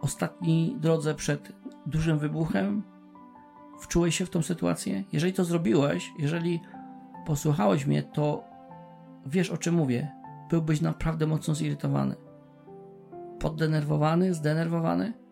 ostatniej 0.00 0.76
drodze 0.76 1.14
przed 1.14 1.52
dużym 1.86 2.18
wybuchem? 2.18 2.82
Wczułeś 3.80 4.16
się 4.16 4.26
w 4.26 4.30
tą 4.30 4.42
sytuację? 4.42 5.04
Jeżeli 5.12 5.32
to 5.32 5.44
zrobiłeś, 5.44 6.12
jeżeli 6.18 6.60
posłuchałeś 7.26 7.86
mnie, 7.86 8.02
to 8.02 8.44
wiesz 9.26 9.50
o 9.50 9.56
czym 9.56 9.74
mówię. 9.74 10.12
Byłbyś 10.50 10.80
naprawdę 10.80 11.26
mocno 11.26 11.54
zirytowany. 11.54 12.14
Poddenerwowany, 13.38 14.34
zdenerwowany. 14.34 15.25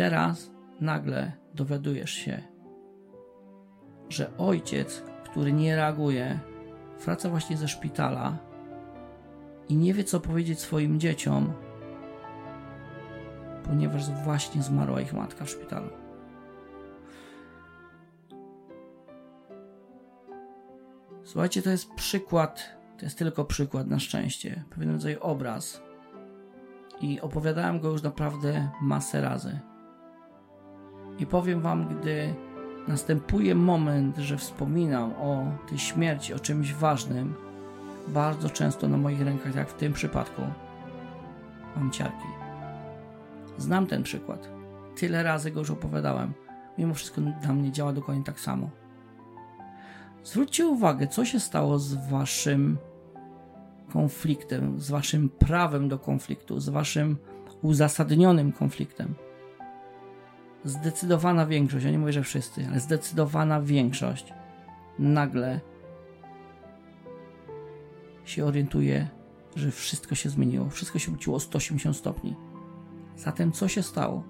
Teraz 0.00 0.50
nagle 0.80 1.32
dowiadujesz 1.54 2.10
się, 2.10 2.42
że 4.08 4.36
ojciec, 4.38 5.02
który 5.24 5.52
nie 5.52 5.76
reaguje, 5.76 6.38
wraca 7.04 7.30
właśnie 7.30 7.56
ze 7.56 7.68
szpitala 7.68 8.38
i 9.68 9.76
nie 9.76 9.94
wie, 9.94 10.04
co 10.04 10.20
powiedzieć 10.20 10.60
swoim 10.60 11.00
dzieciom, 11.00 11.52
ponieważ 13.64 14.10
właśnie 14.10 14.62
zmarła 14.62 15.00
ich 15.00 15.12
matka 15.12 15.44
w 15.44 15.50
szpitalu. 15.50 15.90
Słuchajcie, 21.24 21.62
to 21.62 21.70
jest 21.70 21.94
przykład, 21.94 22.76
to 22.98 23.04
jest 23.04 23.18
tylko 23.18 23.44
przykład 23.44 23.86
na 23.86 23.98
szczęście, 23.98 24.64
pewien 24.70 24.92
rodzaj 24.92 25.16
obraz. 25.16 25.82
I 27.00 27.20
opowiadałem 27.20 27.80
go 27.80 27.90
już 27.90 28.02
naprawdę 28.02 28.70
masę 28.80 29.20
razy. 29.20 29.69
I 31.20 31.26
powiem 31.26 31.60
Wam, 31.60 31.88
gdy 31.88 32.34
następuje 32.88 33.54
moment, 33.54 34.16
że 34.16 34.36
wspominam 34.36 35.12
o 35.12 35.46
tej 35.68 35.78
śmierci, 35.78 36.34
o 36.34 36.38
czymś 36.38 36.74
ważnym, 36.74 37.34
bardzo 38.08 38.50
często 38.50 38.88
na 38.88 38.96
moich 38.96 39.22
rękach, 39.22 39.54
jak 39.54 39.68
w 39.68 39.74
tym 39.74 39.92
przypadku, 39.92 40.42
mam 41.76 41.90
ciarki. 41.90 42.26
Znam 43.58 43.86
ten 43.86 44.02
przykład. 44.02 44.48
Tyle 44.96 45.22
razy 45.22 45.50
go 45.50 45.60
już 45.60 45.70
opowiadałem. 45.70 46.32
Mimo 46.78 46.94
wszystko 46.94 47.20
dla 47.42 47.52
mnie 47.52 47.72
działa 47.72 47.92
dokładnie 47.92 48.24
tak 48.24 48.40
samo. 48.40 48.70
Zwróćcie 50.24 50.66
uwagę, 50.66 51.06
co 51.06 51.24
się 51.24 51.40
stało 51.40 51.78
z 51.78 52.10
waszym 52.10 52.78
konfliktem, 53.92 54.80
z 54.80 54.90
waszym 54.90 55.28
prawem 55.28 55.88
do 55.88 55.98
konfliktu, 55.98 56.60
z 56.60 56.68
waszym 56.68 57.16
uzasadnionym 57.62 58.52
konfliktem. 58.52 59.14
Zdecydowana 60.64 61.46
większość, 61.46 61.84
ja 61.84 61.90
nie 61.90 61.98
mówię, 61.98 62.12
że 62.12 62.22
wszyscy, 62.22 62.66
ale 62.68 62.80
zdecydowana 62.80 63.60
większość 63.60 64.32
nagle 64.98 65.60
się 68.24 68.44
orientuje, 68.44 69.08
że 69.56 69.70
wszystko 69.70 70.14
się 70.14 70.30
zmieniło, 70.30 70.70
wszystko 70.70 70.98
się 70.98 71.10
wróciło 71.10 71.36
o 71.36 71.40
180 71.40 71.96
stopni. 71.96 72.36
Zatem 73.16 73.52
co 73.52 73.68
się 73.68 73.82
stało? 73.82 74.22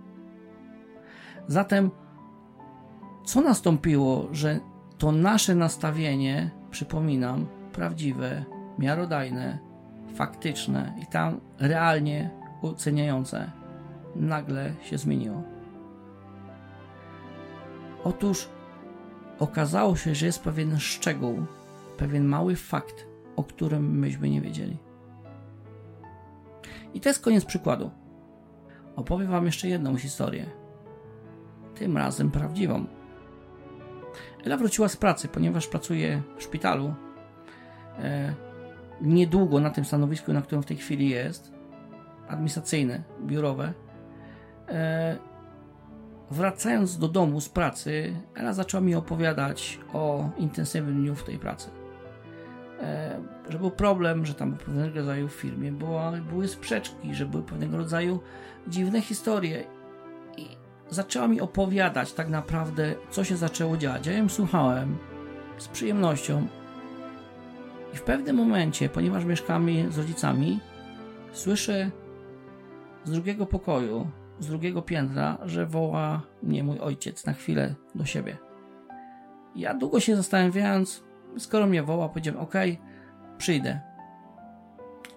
Zatem 1.48 1.90
co 3.24 3.40
nastąpiło, 3.40 4.28
że 4.32 4.60
to 4.98 5.12
nasze 5.12 5.54
nastawienie, 5.54 6.50
przypominam, 6.70 7.46
prawdziwe, 7.72 8.44
miarodajne, 8.78 9.58
faktyczne 10.14 10.94
i 11.02 11.06
tam 11.06 11.40
realnie 11.58 12.30
oceniające, 12.62 13.50
nagle 14.16 14.72
się 14.82 14.98
zmieniło? 14.98 15.42
Otóż 18.04 18.48
okazało 19.38 19.96
się, 19.96 20.14
że 20.14 20.26
jest 20.26 20.42
pewien 20.42 20.78
szczegół, 20.78 21.46
pewien 21.96 22.24
mały 22.24 22.56
fakt, 22.56 23.06
o 23.36 23.44
którym 23.44 23.98
myśmy 23.98 24.30
nie 24.30 24.40
wiedzieli. 24.40 24.78
I 26.94 27.00
to 27.00 27.08
jest 27.08 27.24
koniec 27.24 27.44
przykładu. 27.44 27.90
Opowiem 28.96 29.30
Wam 29.30 29.46
jeszcze 29.46 29.68
jedną 29.68 29.96
historię. 29.96 30.46
Tym 31.74 31.96
razem 31.96 32.30
prawdziwą. 32.30 32.86
Ela 34.44 34.56
wróciła 34.56 34.88
z 34.88 34.96
pracy, 34.96 35.28
ponieważ 35.28 35.66
pracuje 35.66 36.22
w 36.36 36.42
szpitalu. 36.42 36.94
E, 37.98 38.34
niedługo 39.00 39.60
na 39.60 39.70
tym 39.70 39.84
stanowisku, 39.84 40.32
na 40.32 40.42
którym 40.42 40.62
w 40.62 40.66
tej 40.66 40.76
chwili 40.76 41.08
jest, 41.08 41.52
administracyjne, 42.28 43.02
biurowe. 43.26 43.72
E, 44.68 45.18
wracając 46.30 46.98
do 46.98 47.08
domu 47.08 47.40
z 47.40 47.48
pracy, 47.48 48.16
Ela 48.34 48.52
zaczęła 48.52 48.80
mi 48.80 48.94
opowiadać 48.94 49.78
o 49.92 50.30
intensywnym 50.38 51.02
dniu 51.02 51.14
w 51.14 51.24
tej 51.24 51.38
pracy. 51.38 51.70
E, 52.80 53.20
że 53.48 53.58
był 53.58 53.70
problem, 53.70 54.26
że 54.26 54.34
tam 54.34 54.50
był 54.50 54.58
pewnego 54.58 54.94
rodzaju 54.94 55.28
w 55.28 55.32
firmie 55.32 55.72
była, 55.72 56.12
były 56.12 56.48
sprzeczki, 56.48 57.14
że 57.14 57.26
były 57.26 57.42
pewnego 57.42 57.76
rodzaju 57.76 58.20
dziwne 58.68 59.00
historie. 59.00 59.64
I 60.36 60.46
zaczęła 60.90 61.28
mi 61.28 61.40
opowiadać 61.40 62.12
tak 62.12 62.28
naprawdę, 62.28 62.94
co 63.10 63.24
się 63.24 63.36
zaczęło 63.36 63.76
dziać. 63.76 64.06
Ja 64.06 64.12
ją 64.12 64.28
słuchałem 64.28 64.96
z 65.58 65.68
przyjemnością. 65.68 66.46
I 67.94 67.96
w 67.96 68.02
pewnym 68.02 68.36
momencie, 68.36 68.88
ponieważ 68.88 69.24
mieszkamy 69.24 69.92
z 69.92 69.98
rodzicami, 69.98 70.60
słyszę 71.32 71.90
z 73.04 73.10
drugiego 73.10 73.46
pokoju, 73.46 74.06
z 74.40 74.46
drugiego 74.46 74.82
piętra, 74.82 75.38
że 75.44 75.66
woła 75.66 76.22
mnie 76.42 76.64
mój 76.64 76.78
ojciec 76.78 77.26
na 77.26 77.32
chwilę 77.32 77.74
do 77.94 78.04
siebie. 78.04 78.38
Ja 79.56 79.74
długo 79.74 80.00
się 80.00 80.16
zastanawiając, 80.16 81.04
skoro 81.38 81.66
mnie 81.66 81.82
woła, 81.82 82.08
powiedziałem: 82.08 82.40
OK, 82.40 82.54
przyjdę. 83.38 83.80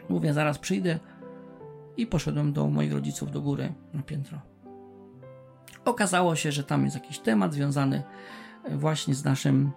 Mówię, 0.10 0.34
zaraz 0.34 0.60
przyjdę. 0.60 1.00
I 1.98 2.08
poszedłem 2.08 2.54
do 2.54 2.68
moich 2.68 2.94
rodziców 2.94 3.32
do 3.32 3.42
góry 3.42 3.74
na 3.94 4.02
piętro. 4.04 4.42
Okazało 5.86 6.36
się, 6.36 6.52
że 6.52 6.64
tam 6.64 6.84
jest 6.84 6.96
jakiś 6.96 7.20
temat 7.20 7.54
związany 7.54 8.04
e, 8.64 8.78
właśnie 8.78 9.16
z 9.16 9.24
naszym 9.24 9.72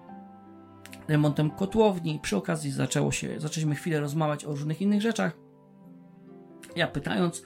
remontem 1.08 1.50
kotłowni. 1.50 2.20
Przy 2.22 2.36
okazji 2.36 2.70
zaczęło 2.70 3.12
się, 3.12 3.40
zaczęliśmy 3.40 3.74
chwilę 3.74 4.00
rozmawiać 4.00 4.44
o 4.44 4.50
różnych 4.50 4.82
innych 4.82 5.02
rzeczach. 5.02 5.36
Ja 6.76 6.86
pytając 6.86 7.42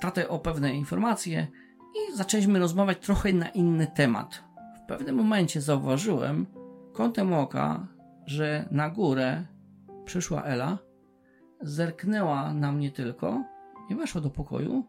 tatę 0.00 0.28
o 0.28 0.38
pewne 0.38 0.74
informacje 0.74 1.46
i 1.94 2.16
zaczęliśmy 2.16 2.58
rozmawiać 2.58 2.98
trochę 2.98 3.32
na 3.32 3.48
inny 3.48 3.86
temat. 3.86 4.44
W 4.82 4.86
pewnym 4.86 5.16
momencie 5.16 5.60
zauważyłem 5.60 6.46
kątem 6.92 7.32
oka, 7.32 7.86
że 8.26 8.68
na 8.70 8.90
górę 8.90 9.44
przyszła 10.04 10.42
Ela, 10.42 10.78
zerknęła 11.60 12.54
na 12.54 12.72
mnie 12.72 12.90
tylko 12.90 13.44
i 13.90 13.94
weszła 13.94 14.20
do 14.20 14.30
pokoju, 14.30 14.84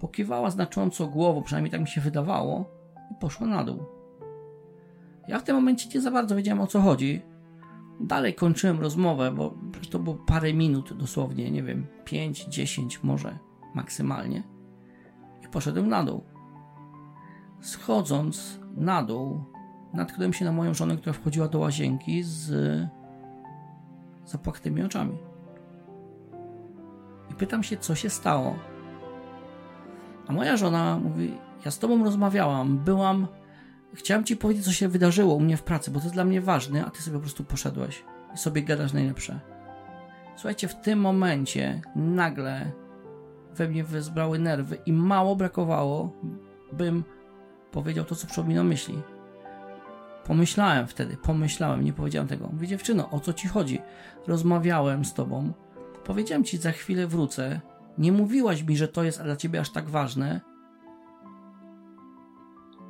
pokiwała 0.00 0.50
znacząco 0.50 1.06
głową, 1.06 1.42
przynajmniej 1.42 1.70
tak 1.70 1.80
mi 1.80 1.88
się 1.88 2.00
wydawało, 2.00 2.70
i 3.10 3.14
poszła 3.14 3.46
na 3.46 3.64
dół. 3.64 3.78
Ja 5.28 5.38
w 5.38 5.42
tym 5.42 5.56
momencie 5.56 5.88
nie 5.94 6.00
za 6.00 6.10
bardzo 6.10 6.36
wiedziałem 6.36 6.60
o 6.60 6.66
co 6.66 6.80
chodzi. 6.80 7.22
Dalej 8.00 8.34
kończyłem 8.34 8.80
rozmowę, 8.80 9.32
bo 9.32 9.54
to 9.90 9.98
było 9.98 10.16
parę 10.16 10.54
minut 10.54 10.92
dosłownie, 10.92 11.50
nie 11.50 11.62
wiem, 11.62 11.86
5, 12.04 12.44
10 12.44 13.02
może 13.02 13.38
maksymalnie. 13.74 14.42
I 15.44 15.48
poszedłem 15.48 15.88
na 15.88 16.04
dół. 16.04 16.24
Schodząc 17.60 18.60
na 18.76 19.02
dół, 19.02 19.44
natknąłem 19.94 20.32
się 20.32 20.44
na 20.44 20.52
moją 20.52 20.74
żonę, 20.74 20.96
która 20.96 21.12
wchodziła 21.12 21.48
do 21.48 21.58
łazienki 21.58 22.22
z 22.22 22.52
zapłaktymi 24.24 24.82
oczami. 24.82 25.18
I 27.30 27.34
pytam 27.34 27.62
się, 27.62 27.76
co 27.76 27.94
się 27.94 28.10
stało. 28.10 28.54
A 30.26 30.32
moja 30.32 30.56
żona 30.56 30.98
mówi: 30.98 31.34
Ja 31.64 31.70
z 31.70 31.78
tobą 31.78 32.04
rozmawiałam, 32.04 32.78
byłam. 32.78 33.26
Chciałam 33.94 34.24
ci 34.24 34.36
powiedzieć, 34.36 34.64
co 34.64 34.72
się 34.72 34.88
wydarzyło 34.88 35.34
u 35.34 35.40
mnie 35.40 35.56
w 35.56 35.62
pracy, 35.62 35.90
bo 35.90 35.98
to 35.98 36.04
jest 36.04 36.14
dla 36.14 36.24
mnie 36.24 36.40
ważne, 36.40 36.84
a 36.86 36.90
ty 36.90 37.02
sobie 37.02 37.16
po 37.16 37.20
prostu 37.20 37.44
poszedłeś 37.44 38.04
i 38.34 38.38
sobie 38.38 38.62
gadasz 38.62 38.92
najlepsze. 38.92 39.40
Słuchajcie, 40.36 40.68
w 40.68 40.80
tym 40.80 41.00
momencie 41.00 41.80
nagle 41.96 42.72
we 43.54 43.68
mnie 43.68 43.84
wezbrały 43.84 44.38
nerwy 44.38 44.78
i 44.86 44.92
mało 44.92 45.36
brakowało, 45.36 46.12
bym 46.72 47.04
powiedział 47.70 48.04
to, 48.04 48.14
co 48.14 48.26
przypomina 48.26 48.64
myśli. 48.64 49.02
Pomyślałem 50.24 50.86
wtedy, 50.86 51.16
pomyślałem, 51.16 51.84
nie 51.84 51.92
powiedziałem 51.92 52.28
tego. 52.28 52.48
Mówię, 52.52 52.66
dziewczyno, 52.66 53.10
o 53.10 53.20
co 53.20 53.32
ci 53.32 53.48
chodzi? 53.48 53.78
Rozmawiałem 54.26 55.04
z 55.04 55.14
tobą, 55.14 55.52
powiedziałem 56.04 56.44
ci, 56.44 56.58
za 56.58 56.72
chwilę 56.72 57.06
wrócę. 57.06 57.60
Nie 57.98 58.12
mówiłaś 58.12 58.62
mi, 58.62 58.76
że 58.76 58.88
to 58.88 59.04
jest 59.04 59.22
dla 59.22 59.36
ciebie 59.36 59.60
aż 59.60 59.70
tak 59.70 59.90
ważne. 59.90 60.40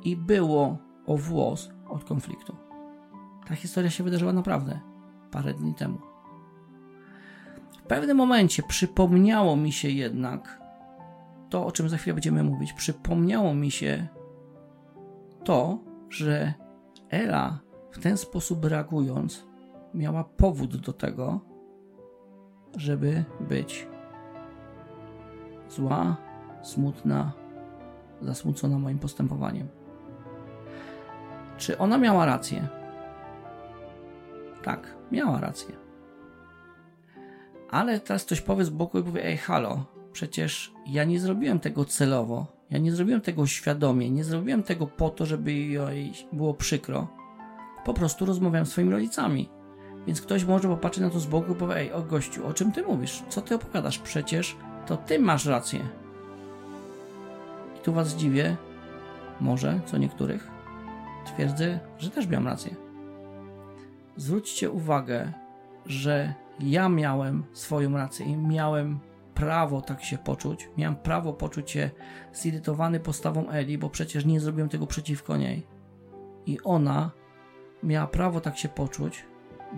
I 0.03 0.17
było 0.17 0.77
o 1.05 1.17
włos 1.17 1.69
od 1.89 2.03
konfliktu. 2.03 2.55
Ta 3.47 3.55
historia 3.55 3.89
się 3.89 4.03
wydarzyła 4.03 4.33
naprawdę 4.33 4.79
parę 5.31 5.53
dni 5.53 5.73
temu. 5.73 6.12
W 7.83 7.85
pewnym 7.85 8.17
momencie 8.17 8.63
przypomniało 8.63 9.55
mi 9.55 9.71
się 9.71 9.89
jednak 9.89 10.61
to, 11.49 11.65
o 11.65 11.71
czym 11.71 11.89
za 11.89 11.97
chwilę 11.97 12.13
będziemy 12.13 12.43
mówić. 12.43 12.73
Przypomniało 12.73 13.55
mi 13.55 13.71
się 13.71 14.07
to, 15.43 15.79
że 16.09 16.53
Ela 17.09 17.59
w 17.91 17.99
ten 17.99 18.17
sposób 18.17 18.65
reagując 18.65 19.47
miała 19.93 20.23
powód 20.23 20.75
do 20.77 20.93
tego, 20.93 21.39
żeby 22.77 23.23
być 23.39 23.87
zła, 25.69 26.17
smutna, 26.61 27.31
zasmucona 28.21 28.79
moim 28.79 28.99
postępowaniem. 28.99 29.67
Czy 31.57 31.77
ona 31.77 31.97
miała 31.97 32.25
rację? 32.25 32.67
Tak, 34.63 34.95
miała 35.11 35.39
rację. 35.39 35.82
Ale 37.73 37.99
teraz 37.99 38.25
ktoś 38.25 38.41
powie 38.41 38.65
z 38.65 38.69
boku 38.69 38.99
i 38.99 39.03
powie: 39.03 39.25
Ej, 39.25 39.37
halo, 39.37 39.85
przecież 40.11 40.73
ja 40.87 41.03
nie 41.03 41.19
zrobiłem 41.19 41.59
tego 41.59 41.85
celowo. 41.85 42.45
Ja 42.69 42.77
nie 42.77 42.91
zrobiłem 42.91 43.21
tego 43.21 43.47
świadomie, 43.47 44.09
nie 44.09 44.23
zrobiłem 44.23 44.63
tego 44.63 44.87
po 44.87 45.09
to, 45.09 45.25
żeby 45.25 45.53
jej 45.53 46.13
było 46.33 46.53
przykro. 46.53 47.07
Po 47.85 47.93
prostu 47.93 48.25
rozmawiałem 48.25 48.65
z 48.65 48.71
swoimi 48.71 48.91
rodzicami. 48.91 49.49
Więc 50.07 50.21
ktoś 50.21 50.45
może 50.45 50.67
popatrzeć 50.67 51.03
na 51.03 51.09
to 51.09 51.19
z 51.19 51.25
boku 51.25 51.51
i 51.51 51.55
powie: 51.55 51.75
Ej, 51.75 51.91
o 51.91 52.01
gościu, 52.01 52.47
o 52.47 52.53
czym 52.53 52.71
ty 52.71 52.83
mówisz? 52.83 53.23
Co 53.29 53.41
ty 53.41 53.55
opowiadasz? 53.55 53.97
Przecież 53.99 54.55
to 54.85 54.97
ty 54.97 55.19
masz 55.19 55.45
rację. 55.45 55.79
I 57.77 57.79
tu 57.83 57.93
was 57.93 58.15
dziwię, 58.15 58.57
może 59.39 59.79
co 59.85 59.97
niektórych, 59.97 60.47
twierdzę, 61.25 61.79
że 61.97 62.09
też 62.09 62.27
miałem 62.27 62.47
rację. 62.47 62.75
Zwróćcie 64.17 64.71
uwagę, 64.71 65.33
że 65.85 66.42
ja 66.59 66.89
miałem 66.89 67.43
swoją 67.53 67.97
rację 67.97 68.25
i 68.25 68.37
miałem 68.37 68.99
prawo 69.33 69.81
tak 69.81 70.03
się 70.03 70.17
poczuć. 70.17 70.69
Miałem 70.77 70.95
prawo 70.95 71.33
poczuć 71.33 71.71
się 71.71 71.89
zirytowany 72.33 72.99
postawą 72.99 73.49
Eli, 73.49 73.77
bo 73.77 73.89
przecież 73.89 74.25
nie 74.25 74.39
zrobiłem 74.39 74.69
tego 74.69 74.87
przeciwko 74.87 75.37
niej. 75.37 75.67
I 76.45 76.59
ona 76.63 77.11
miała 77.83 78.07
prawo 78.07 78.41
tak 78.41 78.57
się 78.57 78.69
poczuć, 78.69 79.25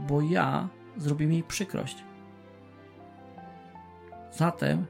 bo 0.07 0.21
ja 0.21 0.69
zrobiłem 0.97 1.33
jej 1.33 1.43
przykrość. 1.43 2.03
Zatem 4.31 4.85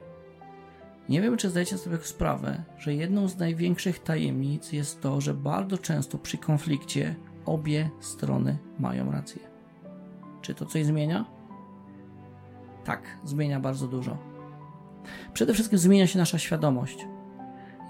nie 1.08 1.20
wiem, 1.20 1.36
czy 1.36 1.50
zdajecie 1.50 1.78
sobie 1.78 1.98
sprawę, 1.98 2.62
że 2.78 2.94
jedną 2.94 3.28
z 3.28 3.38
największych 3.38 3.98
tajemnic 3.98 4.72
jest 4.72 5.00
to, 5.00 5.20
że 5.20 5.34
bardzo 5.34 5.78
często 5.78 6.18
przy 6.18 6.38
konflikcie 6.38 7.14
obie 7.44 7.90
strony 8.00 8.58
mają 8.78 9.12
rację. 9.12 9.40
Czy 10.42 10.54
to 10.54 10.66
coś 10.66 10.84
zmienia? 10.84 11.35
Tak, 12.86 13.02
zmienia 13.24 13.60
bardzo 13.60 13.88
dużo. 13.88 14.16
Przede 15.32 15.54
wszystkim 15.54 15.78
zmienia 15.78 16.06
się 16.06 16.18
nasza 16.18 16.38
świadomość. 16.38 17.06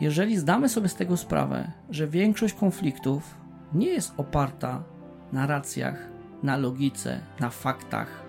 Jeżeli 0.01 0.37
zdamy 0.37 0.69
sobie 0.69 0.89
z 0.89 0.95
tego 0.95 1.17
sprawę, 1.17 1.73
że 1.91 2.07
większość 2.07 2.55
konfliktów 2.55 3.35
nie 3.75 3.89
jest 3.89 4.13
oparta 4.17 4.83
na 5.33 5.47
racjach, 5.47 6.09
na 6.43 6.57
logice, 6.57 7.21
na 7.41 7.51
faktach, 7.51 8.23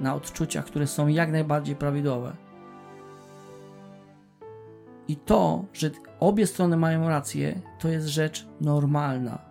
na 0.00 0.14
odczuciach, 0.14 0.64
które 0.64 0.86
są 0.86 1.06
jak 1.06 1.32
najbardziej 1.32 1.76
prawidłowe. 1.76 2.32
I 5.08 5.16
to, 5.16 5.64
że 5.72 5.90
obie 6.20 6.46
strony 6.46 6.76
mają 6.76 7.08
rację, 7.08 7.60
to 7.78 7.88
jest 7.88 8.06
rzecz 8.06 8.48
normalna. 8.60 9.49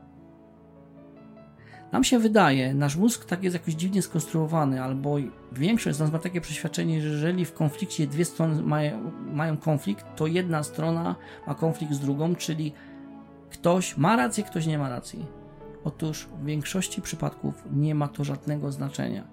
Nam 1.91 2.03
się 2.03 2.19
wydaje, 2.19 2.73
nasz 2.73 2.95
mózg 2.95 3.25
tak 3.25 3.43
jest 3.43 3.53
jakoś 3.53 3.73
dziwnie 3.73 4.01
skonstruowany, 4.01 4.83
albo 4.83 5.15
większość 5.51 5.97
z 5.97 5.99
nas 5.99 6.11
ma 6.11 6.19
takie 6.19 6.41
przeświadczenie, 6.41 7.01
że 7.01 7.07
jeżeli 7.07 7.45
w 7.45 7.53
konflikcie 7.53 8.07
dwie 8.07 8.25
strony 8.25 8.63
mają, 8.63 9.11
mają 9.33 9.57
konflikt, 9.57 10.05
to 10.15 10.27
jedna 10.27 10.63
strona 10.63 11.15
ma 11.47 11.55
konflikt 11.55 11.93
z 11.93 11.99
drugą, 11.99 12.35
czyli 12.35 12.73
ktoś 13.49 13.97
ma 13.97 14.15
rację, 14.15 14.43
ktoś 14.43 14.67
nie 14.67 14.77
ma 14.77 14.89
racji. 14.89 15.25
Otóż 15.83 16.27
w 16.41 16.45
większości 16.45 17.01
przypadków 17.01 17.63
nie 17.71 17.95
ma 17.95 18.07
to 18.07 18.23
żadnego 18.23 18.71
znaczenia. 18.71 19.27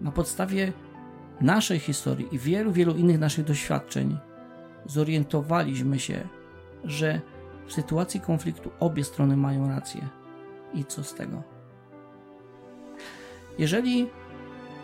Na 0.00 0.12
podstawie 0.12 0.72
naszej 1.40 1.78
historii 1.78 2.28
i 2.32 2.38
wielu, 2.38 2.72
wielu 2.72 2.94
innych 2.94 3.18
naszych 3.18 3.44
doświadczeń 3.44 4.18
zorientowaliśmy 4.86 5.98
się, 5.98 6.28
że 6.84 7.20
w 7.66 7.72
sytuacji 7.72 8.20
konfliktu 8.20 8.70
obie 8.80 9.04
strony 9.04 9.36
mają 9.36 9.68
rację 9.68 10.23
i 10.74 10.84
co 10.84 11.04
z 11.04 11.14
tego. 11.14 11.42
Jeżeli 13.58 14.08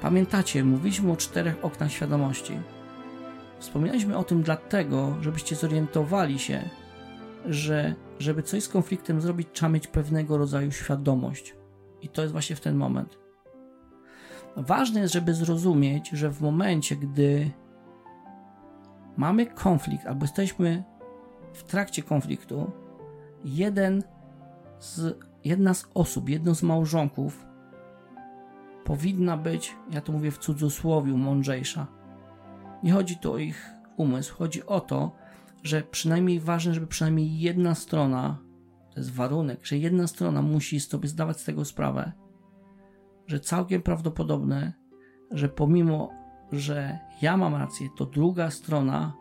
pamiętacie, 0.02 0.64
mówiliśmy 0.64 1.12
o 1.12 1.16
czterech 1.16 1.64
oknach 1.64 1.92
świadomości. 1.92 2.58
Wspominaliśmy 3.58 4.16
o 4.16 4.24
tym 4.24 4.42
dlatego, 4.42 5.16
żebyście 5.20 5.56
zorientowali 5.56 6.38
się, 6.38 6.68
że 7.46 7.94
żeby 8.18 8.42
coś 8.42 8.64
z 8.64 8.68
konfliktem 8.68 9.20
zrobić, 9.20 9.48
trzeba 9.52 9.72
mieć 9.72 9.86
pewnego 9.86 10.38
rodzaju 10.38 10.72
świadomość. 10.72 11.56
I 12.02 12.08
to 12.08 12.22
jest 12.22 12.32
właśnie 12.32 12.56
w 12.56 12.60
ten 12.60 12.76
moment. 12.76 13.18
Ważne 14.56 15.00
jest, 15.00 15.12
żeby 15.12 15.34
zrozumieć, 15.34 16.10
że 16.10 16.30
w 16.30 16.40
momencie, 16.40 16.96
gdy 16.96 17.50
mamy 19.16 19.46
konflikt 19.46 20.06
albo 20.06 20.24
jesteśmy 20.24 20.84
w 21.52 21.62
trakcie 21.62 22.02
konfliktu, 22.02 22.70
jeden 23.44 24.02
z 24.78 25.18
jedna 25.44 25.74
z 25.74 25.88
osób, 25.94 26.28
jedno 26.28 26.54
z 26.54 26.62
małżonków 26.62 27.46
powinna 28.84 29.36
być, 29.36 29.76
ja 29.90 30.00
to 30.00 30.12
mówię 30.12 30.30
w 30.30 30.38
cudzysłowiu, 30.38 31.16
mądrzejsza. 31.16 31.86
Nie 32.82 32.92
chodzi 32.92 33.16
tu 33.16 33.32
o 33.32 33.38
ich 33.38 33.70
umysł, 33.96 34.34
chodzi 34.34 34.66
o 34.66 34.80
to, 34.80 35.12
że 35.62 35.82
przynajmniej 35.82 36.40
ważne, 36.40 36.74
żeby 36.74 36.86
przynajmniej 36.86 37.40
jedna 37.40 37.74
strona, 37.74 38.38
to 38.90 39.00
jest 39.00 39.12
warunek, 39.12 39.66
że 39.66 39.78
jedna 39.78 40.06
strona 40.06 40.42
musi 40.42 40.80
sobie 40.80 41.08
zdawać 41.08 41.40
z 41.40 41.44
tego 41.44 41.64
sprawę, 41.64 42.12
że 43.26 43.40
całkiem 43.40 43.82
prawdopodobne, 43.82 44.72
że 45.30 45.48
pomimo, 45.48 46.10
że 46.52 46.98
ja 47.22 47.36
mam 47.36 47.54
rację, 47.54 47.88
to 47.96 48.06
druga 48.06 48.50
strona 48.50 49.12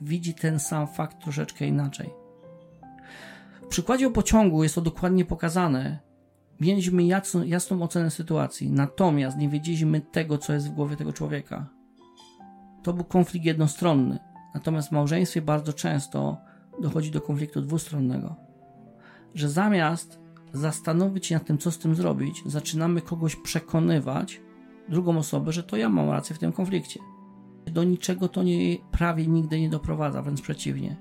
widzi 0.00 0.34
ten 0.34 0.58
sam 0.58 0.86
fakt 0.86 1.22
troszeczkę 1.22 1.66
inaczej. 1.66 2.25
W 3.66 3.68
przykładzie 3.68 4.10
pociągu 4.10 4.62
jest 4.62 4.74
to 4.74 4.80
dokładnie 4.80 5.24
pokazane. 5.24 5.98
Mieliśmy 6.60 7.04
jasną, 7.04 7.42
jasną 7.42 7.82
ocenę 7.82 8.10
sytuacji, 8.10 8.70
natomiast 8.70 9.36
nie 9.36 9.48
wiedzieliśmy 9.48 10.00
tego, 10.00 10.38
co 10.38 10.52
jest 10.52 10.68
w 10.68 10.74
głowie 10.74 10.96
tego 10.96 11.12
człowieka. 11.12 11.66
To 12.82 12.92
był 12.92 13.04
konflikt 13.04 13.46
jednostronny, 13.46 14.18
natomiast 14.54 14.88
w 14.88 14.92
małżeństwie 14.92 15.42
bardzo 15.42 15.72
często 15.72 16.36
dochodzi 16.82 17.10
do 17.10 17.20
konfliktu 17.20 17.60
dwustronnego. 17.60 18.36
Że 19.34 19.48
zamiast 19.48 20.20
zastanowić 20.52 21.26
się 21.26 21.34
nad 21.34 21.46
tym, 21.46 21.58
co 21.58 21.70
z 21.70 21.78
tym 21.78 21.94
zrobić, 21.94 22.42
zaczynamy 22.46 23.00
kogoś 23.00 23.36
przekonywać, 23.36 24.40
drugą 24.88 25.18
osobę, 25.18 25.52
że 25.52 25.62
to 25.62 25.76
ja 25.76 25.88
mam 25.88 26.10
rację 26.10 26.36
w 26.36 26.38
tym 26.38 26.52
konflikcie. 26.52 27.00
Do 27.66 27.84
niczego 27.84 28.28
to 28.28 28.42
nie, 28.42 28.76
prawie 28.90 29.26
nigdy 29.26 29.60
nie 29.60 29.70
doprowadza, 29.70 30.22
wręcz 30.22 30.40
przeciwnie. 30.40 30.96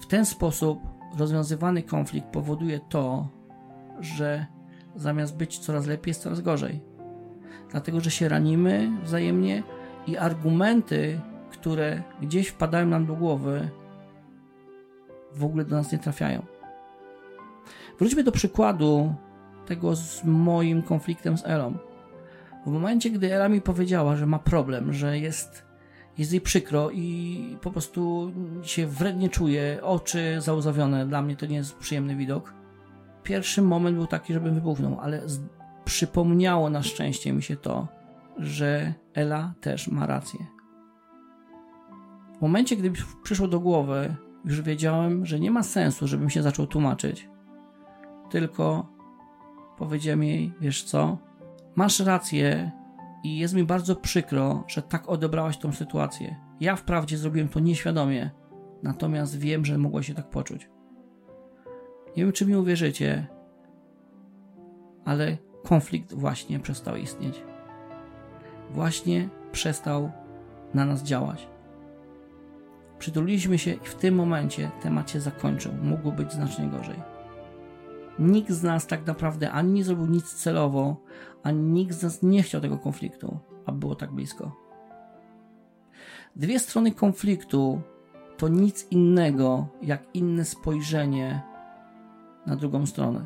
W 0.00 0.06
ten 0.06 0.24
sposób 0.24 0.97
rozwiązywany 1.16 1.82
konflikt 1.82 2.28
powoduje 2.28 2.80
to, 2.88 3.28
że 4.00 4.46
zamiast 4.96 5.36
być 5.36 5.58
coraz 5.58 5.86
lepiej, 5.86 6.10
jest 6.10 6.22
coraz 6.22 6.40
gorzej. 6.40 6.80
Dlatego, 7.70 8.00
że 8.00 8.10
się 8.10 8.28
ranimy 8.28 8.90
wzajemnie 9.02 9.62
i 10.06 10.16
argumenty, 10.16 11.20
które 11.50 12.02
gdzieś 12.22 12.48
wpadają 12.48 12.86
nam 12.86 13.06
do 13.06 13.14
głowy, 13.14 13.70
w 15.34 15.44
ogóle 15.44 15.64
do 15.64 15.76
nas 15.76 15.92
nie 15.92 15.98
trafiają. 15.98 16.42
Wróćmy 17.98 18.24
do 18.24 18.32
przykładu 18.32 19.14
tego 19.66 19.96
z 19.96 20.24
moim 20.24 20.82
konfliktem 20.82 21.38
z 21.38 21.46
Elą. 21.46 21.74
W 22.66 22.70
momencie, 22.70 23.10
gdy 23.10 23.34
Ela 23.34 23.48
mi 23.48 23.60
powiedziała, 23.60 24.16
że 24.16 24.26
ma 24.26 24.38
problem, 24.38 24.92
że 24.92 25.18
jest, 25.18 25.64
jest 26.18 26.32
jej 26.32 26.40
przykro 26.40 26.90
i 26.90 27.56
po 27.62 27.70
prostu 27.70 28.32
się 28.62 28.86
wrednie 28.86 29.28
czuje, 29.28 29.78
oczy 29.82 30.36
załzawione, 30.40 31.06
dla 31.06 31.22
mnie 31.22 31.36
to 31.36 31.46
nie 31.46 31.56
jest 31.56 31.76
przyjemny 31.76 32.16
widok. 32.16 32.54
Pierwszy 33.22 33.62
moment 33.62 33.96
był 33.96 34.06
taki, 34.06 34.32
żebym 34.32 34.54
wybuchnął, 34.54 35.00
ale 35.00 35.28
z, 35.28 35.40
przypomniało 35.84 36.70
na 36.70 36.82
szczęście 36.82 37.32
mi 37.32 37.42
się 37.42 37.56
to, 37.56 37.88
że 38.36 38.94
Ela 39.14 39.54
też 39.60 39.88
ma 39.88 40.06
rację. 40.06 40.40
W 42.38 42.40
momencie, 42.40 42.76
gdy 42.76 42.92
przyszło 43.22 43.48
do 43.48 43.60
głowy, 43.60 44.14
już 44.44 44.62
wiedziałem, 44.62 45.26
że 45.26 45.40
nie 45.40 45.50
ma 45.50 45.62
sensu, 45.62 46.06
żebym 46.06 46.30
się 46.30 46.42
zaczął 46.42 46.66
tłumaczyć. 46.66 47.28
Tylko 48.30 48.86
powiedziałem 49.78 50.22
jej, 50.22 50.52
wiesz 50.60 50.82
co, 50.82 51.18
masz 51.76 52.00
rację 52.00 52.70
i 53.24 53.38
jest 53.38 53.54
mi 53.54 53.64
bardzo 53.64 53.96
przykro, 53.96 54.64
że 54.68 54.82
tak 54.82 55.08
odebrałaś 55.08 55.58
tą 55.58 55.72
sytuację. 55.72 56.36
Ja 56.60 56.76
wprawdzie 56.76 57.18
zrobiłem 57.18 57.48
to 57.48 57.60
nieświadomie, 57.60 58.30
natomiast 58.82 59.38
wiem, 59.38 59.64
że 59.64 59.78
mogłaś 59.78 60.06
się 60.06 60.14
tak 60.14 60.30
poczuć. 60.30 60.70
Nie 62.16 62.24
wiem, 62.24 62.32
czy 62.32 62.46
mi 62.46 62.56
uwierzycie, 62.56 63.26
ale 65.04 65.36
konflikt 65.64 66.14
właśnie 66.14 66.60
przestał 66.60 66.96
istnieć. 66.96 67.42
Właśnie 68.70 69.28
przestał 69.52 70.10
na 70.74 70.84
nas 70.84 71.02
działać. 71.02 71.48
Przytuliliśmy 72.98 73.58
się 73.58 73.72
i 73.72 73.84
w 73.84 73.94
tym 73.94 74.14
momencie 74.14 74.70
temat 74.82 75.10
się 75.10 75.20
zakończył. 75.20 75.72
Mógł 75.82 76.12
być 76.12 76.32
znacznie 76.32 76.66
gorzej. 76.66 77.17
Nikt 78.18 78.50
z 78.50 78.62
nas 78.62 78.86
tak 78.86 79.06
naprawdę 79.06 79.50
ani 79.50 79.72
nie 79.72 79.84
zrobił 79.84 80.06
nic 80.06 80.34
celowo, 80.34 80.96
ani 81.42 81.62
nikt 81.62 81.94
z 81.94 82.02
nas 82.02 82.22
nie 82.22 82.42
chciał 82.42 82.60
tego 82.60 82.78
konfliktu, 82.78 83.38
a 83.66 83.72
było 83.72 83.94
tak 83.94 84.12
blisko. 84.12 84.52
Dwie 86.36 86.58
strony 86.58 86.92
konfliktu 86.92 87.80
to 88.36 88.48
nic 88.48 88.86
innego 88.90 89.66
jak 89.82 90.02
inne 90.14 90.44
spojrzenie 90.44 91.42
na 92.46 92.56
drugą 92.56 92.86
stronę. 92.86 93.24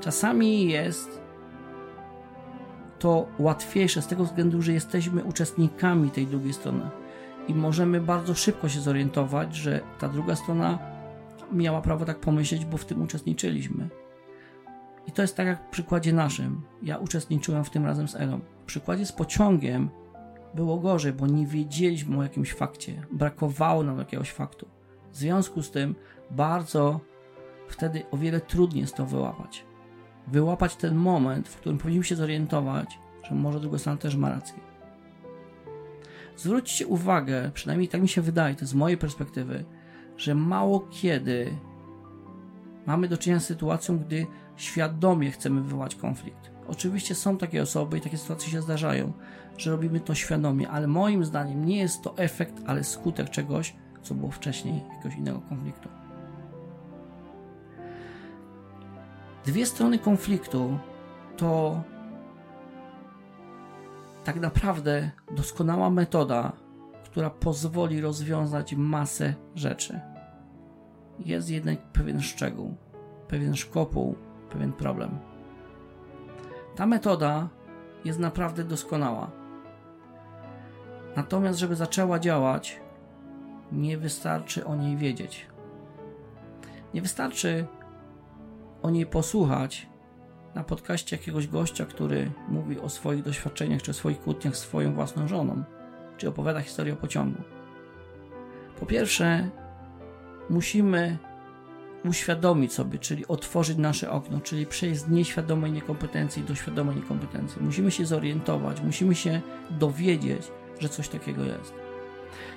Czasami 0.00 0.68
jest 0.68 1.20
to 2.98 3.26
łatwiejsze 3.38 4.02
z 4.02 4.06
tego 4.06 4.24
względu, 4.24 4.62
że 4.62 4.72
jesteśmy 4.72 5.24
uczestnikami 5.24 6.10
tej 6.10 6.26
drugiej 6.26 6.52
strony 6.52 6.90
i 7.48 7.54
możemy 7.54 8.00
bardzo 8.00 8.34
szybko 8.34 8.68
się 8.68 8.80
zorientować, 8.80 9.56
że 9.56 9.80
ta 9.98 10.08
druga 10.08 10.36
strona 10.36 10.78
miała 11.52 11.80
prawo 11.80 12.04
tak 12.04 12.20
pomyśleć, 12.20 12.64
bo 12.64 12.76
w 12.76 12.84
tym 12.84 13.02
uczestniczyliśmy. 13.02 13.88
I 15.06 15.12
to 15.12 15.22
jest 15.22 15.36
tak 15.36 15.46
jak 15.46 15.66
w 15.66 15.70
przykładzie 15.70 16.12
naszym. 16.12 16.62
Ja 16.82 16.98
uczestniczyłem 16.98 17.64
w 17.64 17.70
tym 17.70 17.86
razem 17.86 18.08
z 18.08 18.14
Elą. 18.14 18.40
W 18.62 18.64
przykładzie 18.64 19.06
z 19.06 19.12
pociągiem 19.12 19.90
było 20.54 20.78
gorzej, 20.78 21.12
bo 21.12 21.26
nie 21.26 21.46
wiedzieliśmy 21.46 22.18
o 22.18 22.22
jakimś 22.22 22.52
fakcie. 22.52 23.06
Brakowało 23.12 23.82
nam 23.82 23.98
jakiegoś 23.98 24.30
faktu. 24.30 24.68
W 25.12 25.16
związku 25.16 25.62
z 25.62 25.70
tym 25.70 25.94
bardzo 26.30 27.00
wtedy 27.68 28.02
o 28.10 28.16
wiele 28.16 28.40
trudniej 28.40 28.80
jest 28.80 28.96
to 28.96 29.06
wyłapać. 29.06 29.64
Wyłapać 30.26 30.76
ten 30.76 30.94
moment, 30.94 31.48
w 31.48 31.56
którym 31.56 31.78
powinniśmy 31.78 32.04
się 32.04 32.16
zorientować, 32.16 32.98
że 33.22 33.34
może 33.34 33.60
druga 33.60 33.78
strona 33.78 33.98
też 33.98 34.16
ma 34.16 34.30
rację. 34.30 34.58
Zwróćcie 36.36 36.86
uwagę, 36.86 37.50
przynajmniej 37.54 37.88
tak 37.88 38.02
mi 38.02 38.08
się 38.08 38.22
wydaje, 38.22 38.54
to 38.54 38.66
z 38.66 38.74
mojej 38.74 38.98
perspektywy, 38.98 39.64
że 40.16 40.34
mało 40.34 40.80
kiedy 40.90 41.56
mamy 42.86 43.08
do 43.08 43.18
czynienia 43.18 43.40
z 43.40 43.46
sytuacją, 43.46 43.98
gdy 43.98 44.26
świadomie 44.56 45.30
chcemy 45.30 45.62
wywołać 45.62 45.94
konflikt. 45.94 46.50
Oczywiście 46.68 47.14
są 47.14 47.38
takie 47.38 47.62
osoby 47.62 47.98
i 47.98 48.00
takie 48.00 48.18
sytuacje 48.18 48.50
się 48.50 48.62
zdarzają, 48.62 49.12
że 49.58 49.70
robimy 49.70 50.00
to 50.00 50.14
świadomie, 50.14 50.70
ale 50.70 50.86
moim 50.86 51.24
zdaniem 51.24 51.64
nie 51.64 51.78
jest 51.78 52.02
to 52.02 52.18
efekt, 52.18 52.62
ale 52.66 52.84
skutek 52.84 53.30
czegoś, 53.30 53.74
co 54.02 54.14
było 54.14 54.30
wcześniej, 54.30 54.82
jakiegoś 54.96 55.18
innego 55.18 55.40
konfliktu. 55.40 55.88
Dwie 59.44 59.66
strony 59.66 59.98
konfliktu 59.98 60.78
to 61.36 61.82
tak 64.24 64.40
naprawdę 64.40 65.10
doskonała 65.30 65.90
metoda, 65.90 66.52
która 67.16 67.30
pozwoli 67.30 68.00
rozwiązać 68.00 68.74
masę 68.74 69.34
rzeczy. 69.54 70.00
Jest 71.18 71.50
jednak 71.50 71.78
pewien 71.78 72.20
szczegół, 72.20 72.74
pewien 73.28 73.54
szkopuł, 73.54 74.16
pewien 74.50 74.72
problem. 74.72 75.18
Ta 76.74 76.86
metoda 76.86 77.48
jest 78.04 78.18
naprawdę 78.18 78.64
doskonała. 78.64 79.30
Natomiast, 81.16 81.58
żeby 81.58 81.76
zaczęła 81.76 82.18
działać, 82.18 82.80
nie 83.72 83.98
wystarczy 83.98 84.66
o 84.66 84.76
niej 84.76 84.96
wiedzieć. 84.96 85.46
Nie 86.94 87.02
wystarczy 87.02 87.66
o 88.82 88.90
niej 88.90 89.06
posłuchać 89.06 89.88
na 90.54 90.64
podcaście 90.64 91.16
jakiegoś 91.16 91.48
gościa, 91.48 91.86
który 91.86 92.30
mówi 92.48 92.80
o 92.80 92.88
swoich 92.88 93.22
doświadczeniach 93.22 93.82
czy 93.82 93.94
swoich 93.94 94.20
kłótniach 94.20 94.56
z 94.56 94.60
swoją 94.60 94.94
własną 94.94 95.28
żoną, 95.28 95.64
czy 96.16 96.28
opowiada 96.28 96.60
historię 96.60 96.92
o 96.92 96.96
pociągu. 96.96 97.42
Po 98.80 98.86
pierwsze, 98.86 99.50
musimy 100.50 101.18
uświadomić 102.04 102.72
sobie, 102.72 102.98
czyli 102.98 103.26
otworzyć 103.26 103.78
nasze 103.78 104.10
okno, 104.10 104.40
czyli 104.40 104.66
przejść 104.66 105.00
z 105.00 105.08
nieświadomej 105.08 105.72
niekompetencji 105.72 106.42
do 106.42 106.54
świadomej 106.54 106.96
niekompetencji. 106.96 107.62
Musimy 107.62 107.90
się 107.90 108.06
zorientować, 108.06 108.80
musimy 108.80 109.14
się 109.14 109.40
dowiedzieć, 109.70 110.42
że 110.78 110.88
coś 110.88 111.08
takiego 111.08 111.44
jest. 111.44 111.74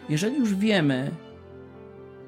Jeżeli 0.10 0.38
już 0.38 0.56
wiemy 0.56 1.12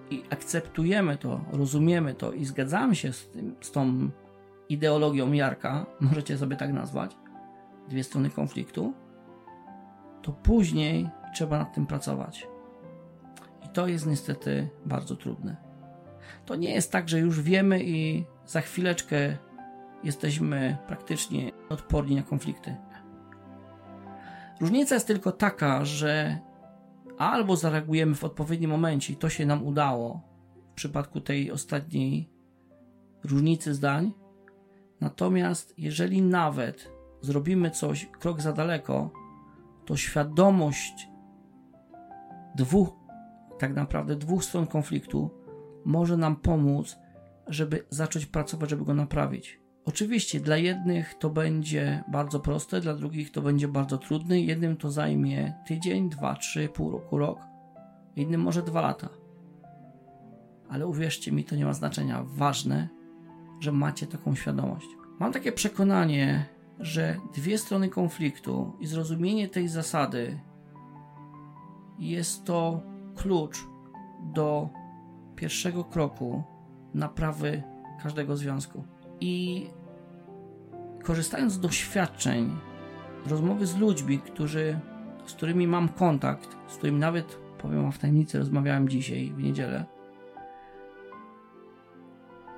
i 0.09 0.23
akceptujemy 0.29 1.17
to, 1.17 1.41
rozumiemy 1.51 2.13
to 2.13 2.31
i 2.31 2.45
zgadzamy 2.45 2.95
się 2.95 3.13
z, 3.13 3.27
tym, 3.27 3.55
z 3.61 3.71
tą 3.71 4.09
ideologią 4.69 5.31
Jarka, 5.31 5.85
możecie 5.99 6.37
sobie 6.37 6.55
tak 6.55 6.73
nazwać, 6.73 7.15
dwie 7.89 8.03
strony 8.03 8.29
konfliktu, 8.29 8.93
to 10.21 10.31
później 10.31 11.09
trzeba 11.33 11.57
nad 11.57 11.73
tym 11.73 11.87
pracować. 11.87 12.47
I 13.65 13.69
to 13.69 13.87
jest 13.87 14.07
niestety 14.07 14.69
bardzo 14.85 15.15
trudne. 15.15 15.57
To 16.45 16.55
nie 16.55 16.73
jest 16.73 16.91
tak, 16.91 17.09
że 17.09 17.19
już 17.19 17.41
wiemy 17.41 17.83
i 17.83 18.25
za 18.45 18.61
chwileczkę 18.61 19.37
jesteśmy 20.03 20.77
praktycznie 20.87 21.51
odporni 21.69 22.15
na 22.15 22.23
konflikty. 22.23 22.75
Różnica 24.59 24.95
jest 24.95 25.07
tylko 25.07 25.31
taka, 25.31 25.85
że 25.85 26.39
albo 27.17 27.55
zareagujemy 27.55 28.15
w 28.15 28.23
odpowiednim 28.23 28.71
momencie 28.71 29.13
i 29.13 29.15
to 29.15 29.29
się 29.29 29.45
nam 29.45 29.63
udało 29.67 30.21
w 30.71 30.73
przypadku 30.73 31.21
tej 31.21 31.51
ostatniej 31.51 32.29
różnicy 33.23 33.73
zdań, 33.73 34.13
Natomiast 35.01 35.73
jeżeli 35.77 36.21
nawet 36.21 36.91
zrobimy 37.21 37.71
coś 37.71 38.05
krok 38.05 38.41
za 38.41 38.53
daleko, 38.53 39.11
to 39.85 39.97
świadomość 39.97 41.07
dwóch, 42.55 42.89
tak 43.59 43.75
naprawdę 43.75 44.15
dwóch 44.15 44.43
stron 44.43 44.67
konfliktu 44.67 45.31
może 45.85 46.17
nam 46.17 46.35
pomóc, 46.35 46.97
żeby 47.47 47.85
zacząć 47.89 48.25
pracować, 48.25 48.69
żeby 48.69 48.85
go 48.85 48.93
naprawić. 48.93 49.61
Oczywiście 49.85 50.39
dla 50.39 50.57
jednych 50.57 51.13
to 51.19 51.29
będzie 51.29 52.03
bardzo 52.11 52.39
proste, 52.39 52.81
dla 52.81 52.93
drugich 52.93 53.31
to 53.31 53.41
będzie 53.41 53.67
bardzo 53.67 53.97
trudne. 53.97 54.41
Jednym 54.41 54.77
to 54.77 54.91
zajmie 54.91 55.53
tydzień, 55.67 56.09
dwa, 56.09 56.35
trzy, 56.35 56.69
pół 56.69 56.91
roku, 56.91 57.17
rok. 57.17 57.39
innym 58.15 58.41
może 58.41 58.61
dwa 58.61 58.81
lata. 58.81 59.09
Ale 60.69 60.87
uwierzcie 60.87 61.31
mi, 61.31 61.43
to 61.43 61.55
nie 61.55 61.65
ma 61.65 61.73
znaczenia. 61.73 62.23
Ważne, 62.23 62.89
że 63.59 63.71
macie 63.71 64.07
taką 64.07 64.35
świadomość. 64.35 64.87
Mam 65.19 65.33
takie 65.33 65.51
przekonanie, 65.51 66.45
że 66.79 67.17
dwie 67.33 67.57
strony 67.57 67.89
konfliktu 67.89 68.73
i 68.79 68.87
zrozumienie 68.87 69.49
tej 69.49 69.67
zasady 69.67 70.39
jest 72.01 72.45
to 72.45 72.81
klucz 73.15 73.57
do 74.33 74.69
pierwszego 75.35 75.83
kroku 75.83 76.43
naprawy 76.93 77.63
każdego 78.03 78.37
związku. 78.37 78.83
I 79.19 79.67
korzystając 81.03 81.53
z 81.53 81.59
doświadczeń, 81.59 82.57
rozmowy 83.27 83.65
z 83.65 83.77
ludźmi, 83.77 84.19
którzy, 84.19 84.79
z 85.25 85.33
którymi 85.33 85.67
mam 85.67 85.89
kontakt, 85.89 86.57
z 86.67 86.77
którymi 86.77 86.99
nawet, 86.99 87.37
powiem 87.57 87.91
w 87.91 87.97
tajemnicy, 87.97 88.39
rozmawiałem 88.39 88.89
dzisiaj, 88.89 89.33
w 89.35 89.43
niedzielę, 89.43 89.85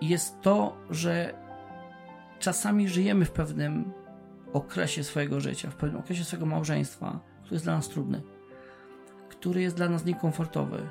jest 0.02 0.42
to, 0.42 0.78
że 0.90 1.34
czasami 2.40 2.88
żyjemy 2.88 3.26
w 3.26 3.32
pewnym 3.32 3.92
okresie 4.54 5.04
swojego 5.04 5.40
życia, 5.40 5.70
w 5.70 5.76
pewnym 5.76 6.00
okresie 6.02 6.24
swojego 6.24 6.46
małżeństwa, 6.46 7.20
który 7.42 7.56
jest 7.56 7.66
dla 7.66 7.76
nas 7.76 7.90
trudny, 7.90 8.22
który 9.44 9.62
jest 9.62 9.76
dla 9.76 9.90
nas 9.90 10.06
niekomfortowy. 10.06 10.88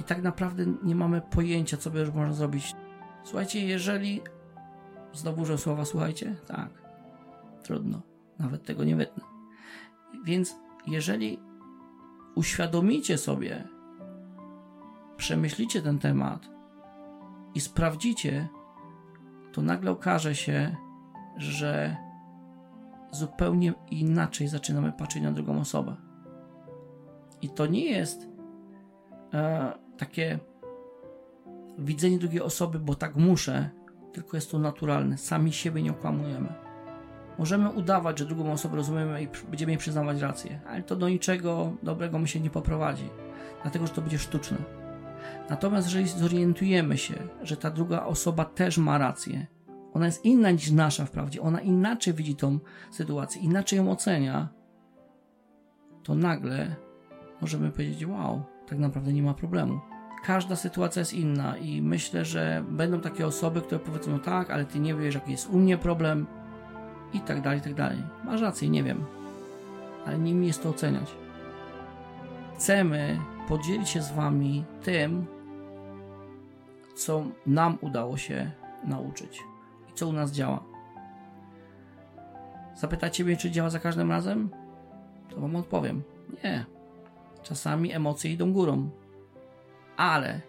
I 0.00 0.04
tak 0.04 0.22
naprawdę 0.22 0.64
nie 0.82 0.94
mamy 0.94 1.20
pojęcia, 1.20 1.76
co 1.76 1.90
by 1.90 2.00
już 2.00 2.10
można 2.10 2.34
zrobić. 2.34 2.74
Słuchajcie, 3.24 3.66
jeżeli. 3.66 4.20
Znowu 5.12 5.42
użyłem 5.42 5.58
słowa, 5.58 5.84
słuchajcie? 5.84 6.36
Tak. 6.46 6.68
Trudno. 7.62 8.02
Nawet 8.38 8.64
tego 8.64 8.84
nie 8.84 8.96
wytnę. 8.96 9.24
Więc 10.24 10.56
jeżeli 10.86 11.38
uświadomicie 12.34 13.18
sobie, 13.18 13.68
przemyślicie 15.16 15.82
ten 15.82 15.98
temat 15.98 16.48
i 17.54 17.60
sprawdzicie, 17.60 18.48
to 19.52 19.62
nagle 19.62 19.90
okaże 19.90 20.34
się, 20.34 20.76
że 21.36 21.96
zupełnie 23.10 23.72
inaczej 23.90 24.48
zaczynamy 24.48 24.92
patrzeć 24.92 25.22
na 25.22 25.32
drugą 25.32 25.60
osobę. 25.60 26.03
I 27.44 27.48
to 27.48 27.66
nie 27.66 27.84
jest 27.84 28.28
e, 29.34 29.72
takie 29.98 30.38
widzenie 31.78 32.18
drugiej 32.18 32.40
osoby, 32.40 32.78
bo 32.78 32.94
tak 32.94 33.16
muszę, 33.16 33.70
tylko 34.12 34.36
jest 34.36 34.50
to 34.50 34.58
naturalne. 34.58 35.18
Sami 35.18 35.52
siebie 35.52 35.82
nie 35.82 35.90
okłamujemy. 35.90 36.48
Możemy 37.38 37.70
udawać, 37.70 38.18
że 38.18 38.24
drugą 38.24 38.52
osobę 38.52 38.76
rozumiemy 38.76 39.22
i 39.22 39.28
będziemy 39.48 39.72
jej 39.72 39.78
przyznawać 39.78 40.20
rację, 40.20 40.60
ale 40.68 40.82
to 40.82 40.96
do 40.96 41.08
niczego 41.08 41.72
dobrego 41.82 42.18
mi 42.18 42.28
się 42.28 42.40
nie 42.40 42.50
poprowadzi, 42.50 43.08
dlatego 43.62 43.86
że 43.86 43.92
to 43.92 44.00
będzie 44.00 44.18
sztuczne. 44.18 44.56
Natomiast 45.50 45.86
jeżeli 45.86 46.08
zorientujemy 46.08 46.98
się, 46.98 47.14
że 47.42 47.56
ta 47.56 47.70
druga 47.70 48.04
osoba 48.04 48.44
też 48.44 48.78
ma 48.78 48.98
rację, 48.98 49.46
ona 49.92 50.06
jest 50.06 50.24
inna 50.24 50.50
niż 50.50 50.70
nasza 50.70 51.04
wprawdzie, 51.04 51.42
ona 51.42 51.60
inaczej 51.60 52.14
widzi 52.14 52.36
tą 52.36 52.58
sytuację, 52.90 53.42
inaczej 53.42 53.76
ją 53.76 53.90
ocenia, 53.90 54.48
to 56.02 56.14
nagle 56.14 56.76
możemy 57.40 57.70
powiedzieć: 57.70 58.06
Wow, 58.06 58.42
tak 58.66 58.78
naprawdę 58.78 59.12
nie 59.12 59.22
ma 59.22 59.34
problemu. 59.34 59.80
Każda 60.24 60.56
sytuacja 60.56 61.00
jest 61.00 61.14
inna 61.14 61.56
i 61.56 61.82
myślę, 61.82 62.24
że 62.24 62.64
będą 62.68 63.00
takie 63.00 63.26
osoby, 63.26 63.60
które 63.60 63.78
powiedzą: 63.78 64.10
no 64.10 64.18
tak, 64.18 64.50
ale 64.50 64.64
ty 64.64 64.80
nie 64.80 64.94
wiesz, 64.94 65.14
jaki 65.14 65.30
jest 65.30 65.50
u 65.50 65.58
mnie 65.58 65.78
problem, 65.78 66.26
i 67.14 67.20
tak 67.20 67.40
dalej, 67.40 67.58
i 67.58 67.62
tak 67.62 67.74
dalej. 67.74 68.02
Masz 68.24 68.40
rację, 68.40 68.68
nie 68.68 68.82
wiem, 68.82 69.04
ale 70.06 70.18
nie 70.18 70.34
mi 70.34 70.46
jest 70.46 70.62
to 70.62 70.68
oceniać. 70.68 71.14
Chcemy 72.54 73.20
podzielić 73.48 73.88
się 73.88 74.02
z 74.02 74.12
Wami 74.12 74.64
tym, 74.82 75.26
co 76.94 77.24
nam 77.46 77.78
udało 77.80 78.16
się 78.16 78.50
nauczyć 78.84 79.42
i 79.90 79.94
co 79.94 80.08
u 80.08 80.12
nas 80.12 80.32
działa. 80.32 80.62
Zapytacie 82.74 83.24
mnie, 83.24 83.36
czy 83.36 83.50
działa 83.50 83.70
za 83.70 83.78
każdym 83.78 84.10
razem? 84.10 84.50
To 85.28 85.40
Wam 85.40 85.56
odpowiem. 85.56 86.02
Nie. 86.44 86.64
Czasami 87.44 87.92
emocje 87.92 88.32
idą 88.32 88.52
górą. 88.52 88.90
Ale 89.96 90.40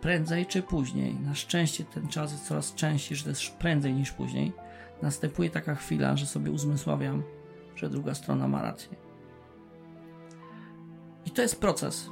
prędzej 0.00 0.46
czy 0.46 0.62
później, 0.62 1.14
na 1.14 1.34
szczęście 1.34 1.84
ten 1.84 2.08
czas 2.08 2.32
jest 2.32 2.46
coraz 2.46 2.74
częściej, 2.74 3.16
że 3.16 3.24
też 3.24 3.50
prędzej 3.50 3.94
niż 3.94 4.12
później, 4.12 4.52
następuje 5.02 5.50
taka 5.50 5.74
chwila, 5.74 6.16
że 6.16 6.26
sobie 6.26 6.50
uzmysławiam, 6.50 7.22
że 7.76 7.90
druga 7.90 8.14
strona 8.14 8.48
ma 8.48 8.62
rację. 8.62 8.96
I 11.26 11.30
to 11.30 11.42
jest 11.42 11.60
proces. 11.60 12.10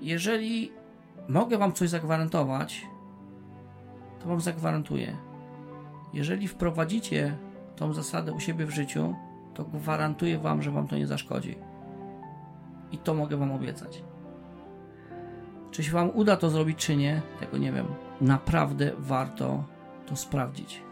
Jeżeli 0.00 0.72
mogę 1.28 1.58
Wam 1.58 1.72
coś 1.72 1.88
zagwarantować, 1.88 2.86
to 4.20 4.28
Wam 4.28 4.40
zagwarantuję. 4.40 5.16
Jeżeli 6.12 6.48
wprowadzicie 6.48 7.38
tą 7.76 7.92
zasadę 7.92 8.32
u 8.32 8.40
siebie 8.40 8.66
w 8.66 8.70
życiu, 8.70 9.14
to 9.58 9.64
gwarantuję 9.64 10.38
Wam, 10.38 10.62
że 10.62 10.70
Wam 10.70 10.88
to 10.88 10.96
nie 10.96 11.06
zaszkodzi. 11.06 11.58
I 12.92 12.98
to 12.98 13.14
mogę 13.14 13.36
Wam 13.36 13.52
obiecać. 13.52 14.02
Czy 15.70 15.82
się 15.82 15.92
Wam 15.92 16.10
uda 16.10 16.36
to 16.36 16.50
zrobić, 16.50 16.78
czy 16.78 16.96
nie, 16.96 17.22
tego 17.40 17.58
nie 17.58 17.72
wiem. 17.72 17.86
Naprawdę 18.20 18.92
warto 18.98 19.64
to 20.06 20.16
sprawdzić. 20.16 20.82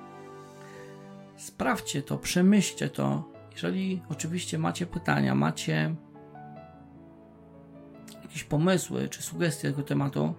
Sprawdźcie 1.37 2.03
to, 2.03 2.19
przemyślcie 2.19 2.89
to. 2.89 3.25
Jeżeli 3.53 4.03
oczywiście 4.09 4.59
macie 4.59 4.87
pytania, 4.87 5.35
macie 5.35 5.95
jakieś 8.23 8.45
pomysły 8.45 9.09
czy 9.09 9.23
sugestie 9.23 9.71
tego 9.71 9.83
tematu, 9.83 10.35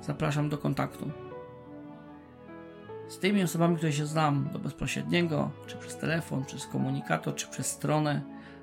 zapraszam 0.00 0.48
do 0.48 0.58
kontaktu. 0.58 1.10
Z 3.08 3.18
tymi 3.18 3.42
osobami, 3.42 3.76
które 3.76 3.92
się 3.92 4.06
znam, 4.06 4.48
do 4.52 4.58
bezpośredniego, 4.58 5.50
czy 5.66 5.76
przez 5.76 5.96
telefon, 5.96 6.44
przez 6.44 6.66
komunikator, 6.66 7.34
czy 7.34 7.48
przez 7.48 7.66
stronę, 7.66 8.22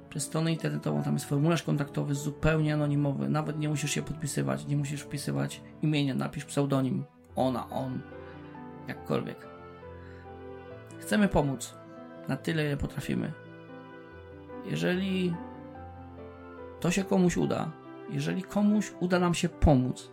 przez 0.09 0.23
stronę 0.23 0.51
internetową, 0.51 1.03
tam 1.03 1.13
jest 1.13 1.25
formularz 1.25 1.63
kontaktowy 1.63 2.15
zupełnie 2.15 2.73
anonimowy. 2.73 3.29
Nawet 3.29 3.59
nie 3.59 3.69
musisz 3.69 3.91
się 3.91 4.01
podpisywać, 4.01 4.67
nie 4.67 4.77
musisz 4.77 5.01
wpisywać 5.01 5.61
imienia, 5.81 6.15
napisz 6.15 6.45
pseudonim, 6.45 7.03
ona, 7.35 7.69
on, 7.69 8.01
jakkolwiek. 8.87 9.47
Chcemy 10.99 11.27
pomóc 11.27 11.75
na 12.27 12.37
tyle, 12.37 12.65
ile 12.65 12.77
potrafimy. 12.77 13.31
Jeżeli 14.65 15.33
to 16.79 16.91
się 16.91 17.03
komuś 17.03 17.37
uda, 17.37 17.71
jeżeli 18.09 18.43
komuś 18.43 18.91
uda 18.99 19.19
nam 19.19 19.33
się 19.33 19.49
pomóc, 19.49 20.11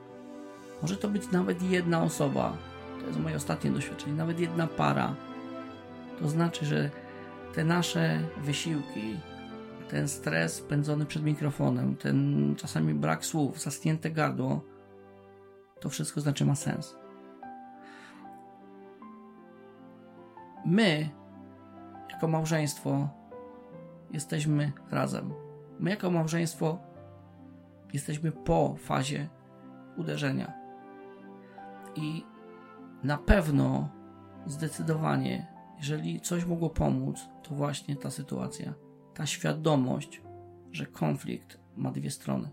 może 0.82 0.96
to 0.96 1.08
być 1.08 1.30
nawet 1.30 1.62
jedna 1.62 2.02
osoba, 2.02 2.56
to 3.00 3.06
jest 3.06 3.20
moje 3.20 3.36
ostatnie 3.36 3.70
doświadczenie, 3.70 4.12
nawet 4.12 4.40
jedna 4.40 4.66
para, 4.66 5.14
to 6.18 6.28
znaczy, 6.28 6.66
że 6.66 6.90
te 7.54 7.64
nasze 7.64 8.20
wysiłki, 8.36 9.16
ten 9.88 10.08
stres 10.08 10.60
pędzony 10.60 11.06
przed 11.06 11.22
mikrofonem, 11.22 11.96
ten 11.96 12.54
czasami 12.56 12.94
brak 12.94 13.24
słów, 13.24 13.60
zaschnięte 13.60 14.10
gardło, 14.10 14.64
to 15.80 15.88
wszystko 15.88 16.20
znaczy 16.20 16.44
ma 16.44 16.54
sens. 16.54 16.96
My, 20.66 21.08
jako 22.10 22.28
małżeństwo, 22.28 23.08
jesteśmy 24.10 24.72
razem. 24.90 25.32
My, 25.78 25.90
jako 25.90 26.10
małżeństwo, 26.10 26.78
jesteśmy 27.92 28.32
po 28.32 28.76
fazie 28.78 29.28
uderzenia. 29.96 30.52
I 31.96 32.24
na 33.02 33.18
pewno, 33.18 33.88
zdecydowanie, 34.46 35.46
jeżeli 35.78 36.20
coś 36.20 36.44
mogło 36.44 36.70
pomóc, 36.70 37.28
to 37.42 37.54
właśnie 37.54 37.96
ta 37.96 38.10
sytuacja. 38.10 38.74
Ta 39.14 39.26
świadomość, 39.26 40.22
że 40.72 40.86
konflikt 40.86 41.58
ma 41.76 41.90
dwie 41.90 42.10
strony. 42.10 42.50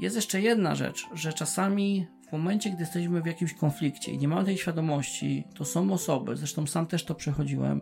Jest 0.00 0.16
jeszcze 0.16 0.40
jedna 0.40 0.74
rzecz, 0.74 1.06
że 1.14 1.32
czasami 1.32 2.06
w 2.28 2.32
momencie, 2.32 2.70
gdy 2.70 2.80
jesteśmy 2.80 3.22
w 3.22 3.26
jakimś 3.26 3.54
konflikcie 3.54 4.12
i 4.12 4.18
nie 4.18 4.28
mamy 4.28 4.44
tej 4.44 4.58
świadomości, 4.58 5.44
to 5.54 5.64
są 5.64 5.92
osoby, 5.92 6.36
zresztą 6.36 6.66
sam 6.66 6.86
też 6.86 7.04
to 7.04 7.14
przechodziłem, 7.14 7.80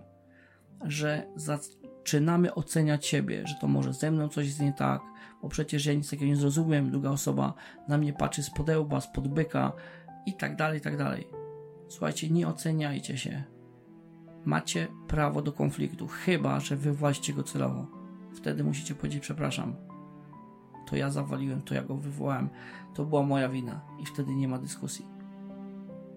że 0.85 1.27
zaczynamy 2.07 2.55
oceniać 2.55 3.07
siebie, 3.07 3.47
że 3.47 3.55
to 3.55 3.67
może 3.67 3.93
ze 3.93 4.11
mną 4.11 4.29
coś 4.29 4.47
jest 4.47 4.61
nie 4.61 4.73
tak, 4.73 5.01
bo 5.43 5.49
przecież 5.49 5.87
ja 5.87 5.95
nic 5.95 6.11
takiego 6.11 6.27
nie 6.27 6.37
zrozumiem, 6.37 6.91
druga 6.91 7.11
osoba 7.11 7.55
na 7.89 7.99
mnie 7.99 8.13
patrzy 8.13 8.43
z 8.43 8.51
podełba, 8.51 9.01
z 9.01 9.13
podbyka 9.13 9.73
i 10.27 10.35
tak 10.35 10.57
dalej, 10.57 10.79
i 10.79 10.81
tak 10.81 10.97
dalej. 10.97 11.29
Słuchajcie, 11.89 12.31
nie 12.31 12.49
oceniajcie 12.49 13.19
się. 13.19 13.45
Macie 14.45 14.89
prawo 15.09 15.43
do 15.43 15.53
konfliktu, 15.53 16.07
chyba 16.07 16.61
że 16.61 16.77
wywołaliście 16.77 17.33
go 17.33 17.43
celowo. 17.43 17.87
Wtedy 18.35 18.65
musicie 18.65 18.95
powiedzieć 18.95 19.23
przepraszam. 19.23 19.77
To 20.89 20.97
ja 20.97 21.11
zawaliłem, 21.11 21.63
to 21.63 21.75
ja 21.75 21.83
go 21.83 21.97
wywołałem, 21.97 22.49
to 22.95 23.05
była 23.05 23.23
moja 23.23 23.49
wina 23.49 23.81
i 24.03 24.07
wtedy 24.07 24.35
nie 24.35 24.49
ma 24.49 24.59
dyskusji. 24.59 25.07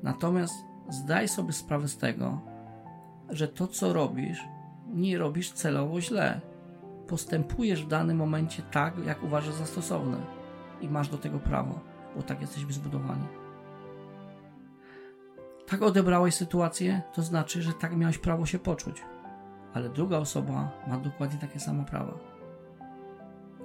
Natomiast 0.03 0.53
zdaj 0.89 1.27
sobie 1.27 1.53
sprawę 1.53 1.87
z 1.87 1.97
tego, 1.97 2.41
że 3.29 3.47
to 3.47 3.67
co 3.67 3.93
robisz 3.93 4.39
nie 4.89 5.17
robisz 5.17 5.51
celowo 5.51 6.01
źle. 6.01 6.41
Postępujesz 7.07 7.85
w 7.85 7.87
danym 7.87 8.17
momencie 8.17 8.63
tak, 8.71 9.05
jak 9.05 9.23
uważasz 9.23 9.53
za 9.53 9.65
stosowne 9.65 10.17
i 10.81 10.89
masz 10.89 11.09
do 11.09 11.17
tego 11.17 11.39
prawo, 11.39 11.79
bo 12.15 12.21
tak 12.21 12.41
jesteśmy 12.41 12.73
zbudowani. 12.73 13.27
Tak 15.67 15.81
odebrałeś 15.81 16.35
sytuację, 16.35 17.01
to 17.13 17.21
znaczy, 17.21 17.61
że 17.61 17.73
tak 17.73 17.95
miałeś 17.95 18.17
prawo 18.17 18.45
się 18.45 18.59
poczuć, 18.59 19.01
ale 19.73 19.89
druga 19.89 20.17
osoba 20.17 20.71
ma 20.87 20.97
dokładnie 20.97 21.39
takie 21.39 21.59
same 21.59 21.85
prawa. 21.85 22.13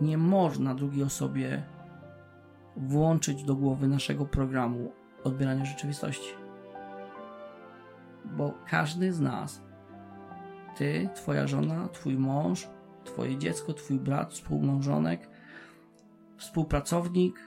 Nie 0.00 0.18
można 0.18 0.74
drugiej 0.74 1.02
osobie 1.02 1.62
włączyć 2.76 3.44
do 3.44 3.54
głowy 3.54 3.88
naszego 3.88 4.26
programu 4.26 4.92
odbierania 5.24 5.64
rzeczywistości. 5.64 6.34
Bo 8.24 8.54
każdy 8.66 9.12
z 9.12 9.20
nas, 9.20 9.62
ty, 10.76 11.08
twoja 11.14 11.46
żona, 11.46 11.88
twój 11.88 12.16
mąż, 12.16 12.68
twoje 13.04 13.38
dziecko, 13.38 13.74
twój 13.74 13.98
brat, 13.98 14.32
współmałżonek, 14.32 15.28
współpracownik, 16.36 17.40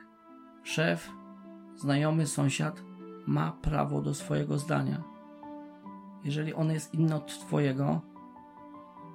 szef, 0.64 1.12
znajomy, 1.76 2.28
sąsiad 2.28 2.82
ma 3.28 3.52
prawo 3.52 4.02
do 4.02 4.14
swojego 4.14 4.58
zdania. 4.58 5.04
Jeżeli 6.24 6.54
ono 6.54 6.74
jest 6.74 6.94
inne 6.94 7.16
od 7.16 7.40
twojego, 7.40 8.02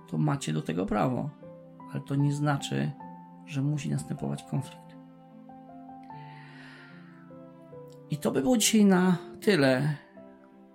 to 0.09 0.19
macie 0.19 0.53
do 0.53 0.63
tego 0.63 0.87
prawo, 0.87 1.31
ale 1.93 2.01
to 2.01 2.15
nie 2.15 2.33
znaczy, 2.33 2.91
że 3.47 3.63
musi 3.63 3.91
następować 3.91 4.43
konflikt. 4.43 4.97
I 8.11 8.17
to 8.17 8.31
by 8.31 8.43
było 8.43 8.57
dzisiaj 8.57 8.85
na 8.85 9.17
tyle. 9.41 9.97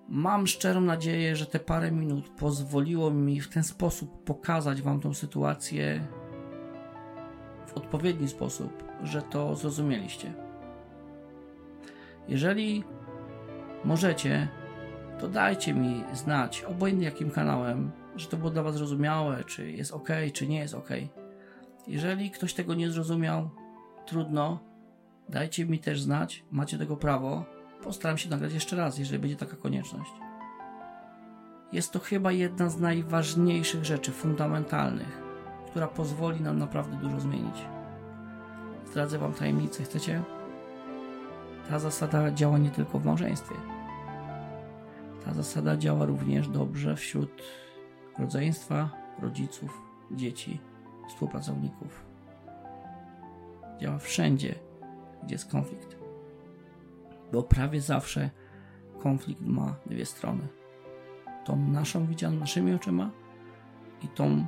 Mam 0.09 0.47
szczerą 0.47 0.81
nadzieję, 0.81 1.35
że 1.35 1.45
te 1.45 1.59
parę 1.59 1.91
minut 1.91 2.29
pozwoliło 2.29 3.11
mi 3.11 3.41
w 3.41 3.49
ten 3.49 3.63
sposób 3.63 4.23
pokazać 4.23 4.81
Wam 4.81 4.99
tą 4.99 5.13
sytuację 5.13 6.07
w 7.67 7.73
odpowiedni 7.73 8.27
sposób, 8.27 8.83
że 9.03 9.21
to 9.21 9.55
zrozumieliście. 9.55 10.33
Jeżeli 12.27 12.83
możecie, 13.83 14.47
to 15.19 15.27
dajcie 15.27 15.73
mi 15.73 16.03
znać, 16.13 16.63
obojętnie 16.63 17.05
jakim 17.05 17.31
kanałem, 17.31 17.91
że 18.15 18.27
to 18.27 18.37
było 18.37 18.49
dla 18.49 18.63
Was 18.63 18.75
zrozumiałe, 18.75 19.43
czy 19.43 19.71
jest 19.71 19.91
ok, 19.91 20.09
czy 20.33 20.47
nie 20.47 20.59
jest 20.59 20.73
ok. 20.73 20.89
Jeżeli 21.87 22.31
ktoś 22.31 22.53
tego 22.53 22.73
nie 22.73 22.91
zrozumiał, 22.91 23.49
trudno, 24.05 24.59
Dajcie 25.29 25.65
mi 25.65 25.79
też 25.79 26.01
znać, 26.01 26.43
macie 26.51 26.77
tego 26.77 26.97
prawo. 26.97 27.45
Postaram 27.83 28.17
się 28.17 28.29
nagrać 28.29 28.53
jeszcze 28.53 28.75
raz, 28.75 28.97
jeżeli 28.97 29.19
będzie 29.19 29.35
taka 29.35 29.55
konieczność. 29.55 30.11
Jest 31.71 31.91
to 31.91 31.99
chyba 31.99 32.31
jedna 32.31 32.69
z 32.69 32.79
najważniejszych 32.79 33.85
rzeczy, 33.85 34.11
fundamentalnych, 34.11 35.21
która 35.71 35.87
pozwoli 35.87 36.41
nam 36.41 36.59
naprawdę 36.59 36.97
dużo 36.97 37.19
zmienić. 37.19 37.55
Zdradzę 38.85 39.17
Wam 39.17 39.33
tajemnicę, 39.33 39.83
chcecie? 39.83 40.23
Ta 41.69 41.79
zasada 41.79 42.31
działa 42.31 42.57
nie 42.57 42.69
tylko 42.69 42.99
w 42.99 43.05
małżeństwie. 43.05 43.55
Ta 45.25 45.33
zasada 45.33 45.77
działa 45.77 46.05
również 46.05 46.47
dobrze 46.47 46.95
wśród 46.95 47.43
rodzeństwa, 48.19 48.89
rodziców, 49.21 49.81
dzieci, 50.11 50.59
współpracowników. 51.07 52.05
Działa 53.81 53.97
wszędzie, 53.97 54.55
gdzie 55.23 55.35
jest 55.35 55.51
konflikt. 55.51 55.96
Bo 57.33 57.43
prawie 57.43 57.81
zawsze 57.81 58.29
konflikt 58.99 59.41
ma 59.41 59.75
dwie 59.85 60.05
strony. 60.05 60.47
Tą 61.45 61.55
naszą 61.55 62.05
widzianą 62.05 62.39
naszymi 62.39 62.73
oczyma 62.73 63.11
i 64.01 64.07
tą, 64.07 64.45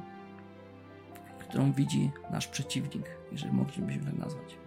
którą 1.39 1.71
widzi 1.71 2.11
nasz 2.31 2.47
przeciwnik, 2.47 3.05
jeżeli 3.31 3.53
moglibyśmy 3.53 4.05
tak 4.05 4.17
nazwać. 4.17 4.57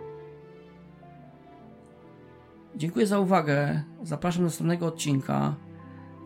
Dziękuję 2.76 3.06
za 3.06 3.18
uwagę. 3.18 3.82
Zapraszam 4.02 4.42
do 4.42 4.46
następnego 4.46 4.86
odcinka. 4.86 5.54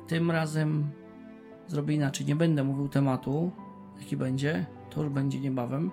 Tym 0.06 0.30
razem 0.30 0.90
zrobię 1.66 1.94
inaczej. 1.94 2.26
Nie 2.26 2.36
będę 2.36 2.64
mówił 2.64 2.88
tematu, 2.88 3.50
jaki 4.00 4.16
będzie. 4.16 4.66
To 4.90 5.02
już 5.02 5.12
będzie 5.12 5.40
niebawem 5.40 5.90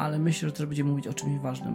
ale 0.00 0.18
myślę, 0.18 0.48
że 0.48 0.54
też 0.54 0.66
będziemy 0.66 0.90
mówić 0.90 1.06
o 1.06 1.14
czymś 1.14 1.38
ważnym. 1.38 1.74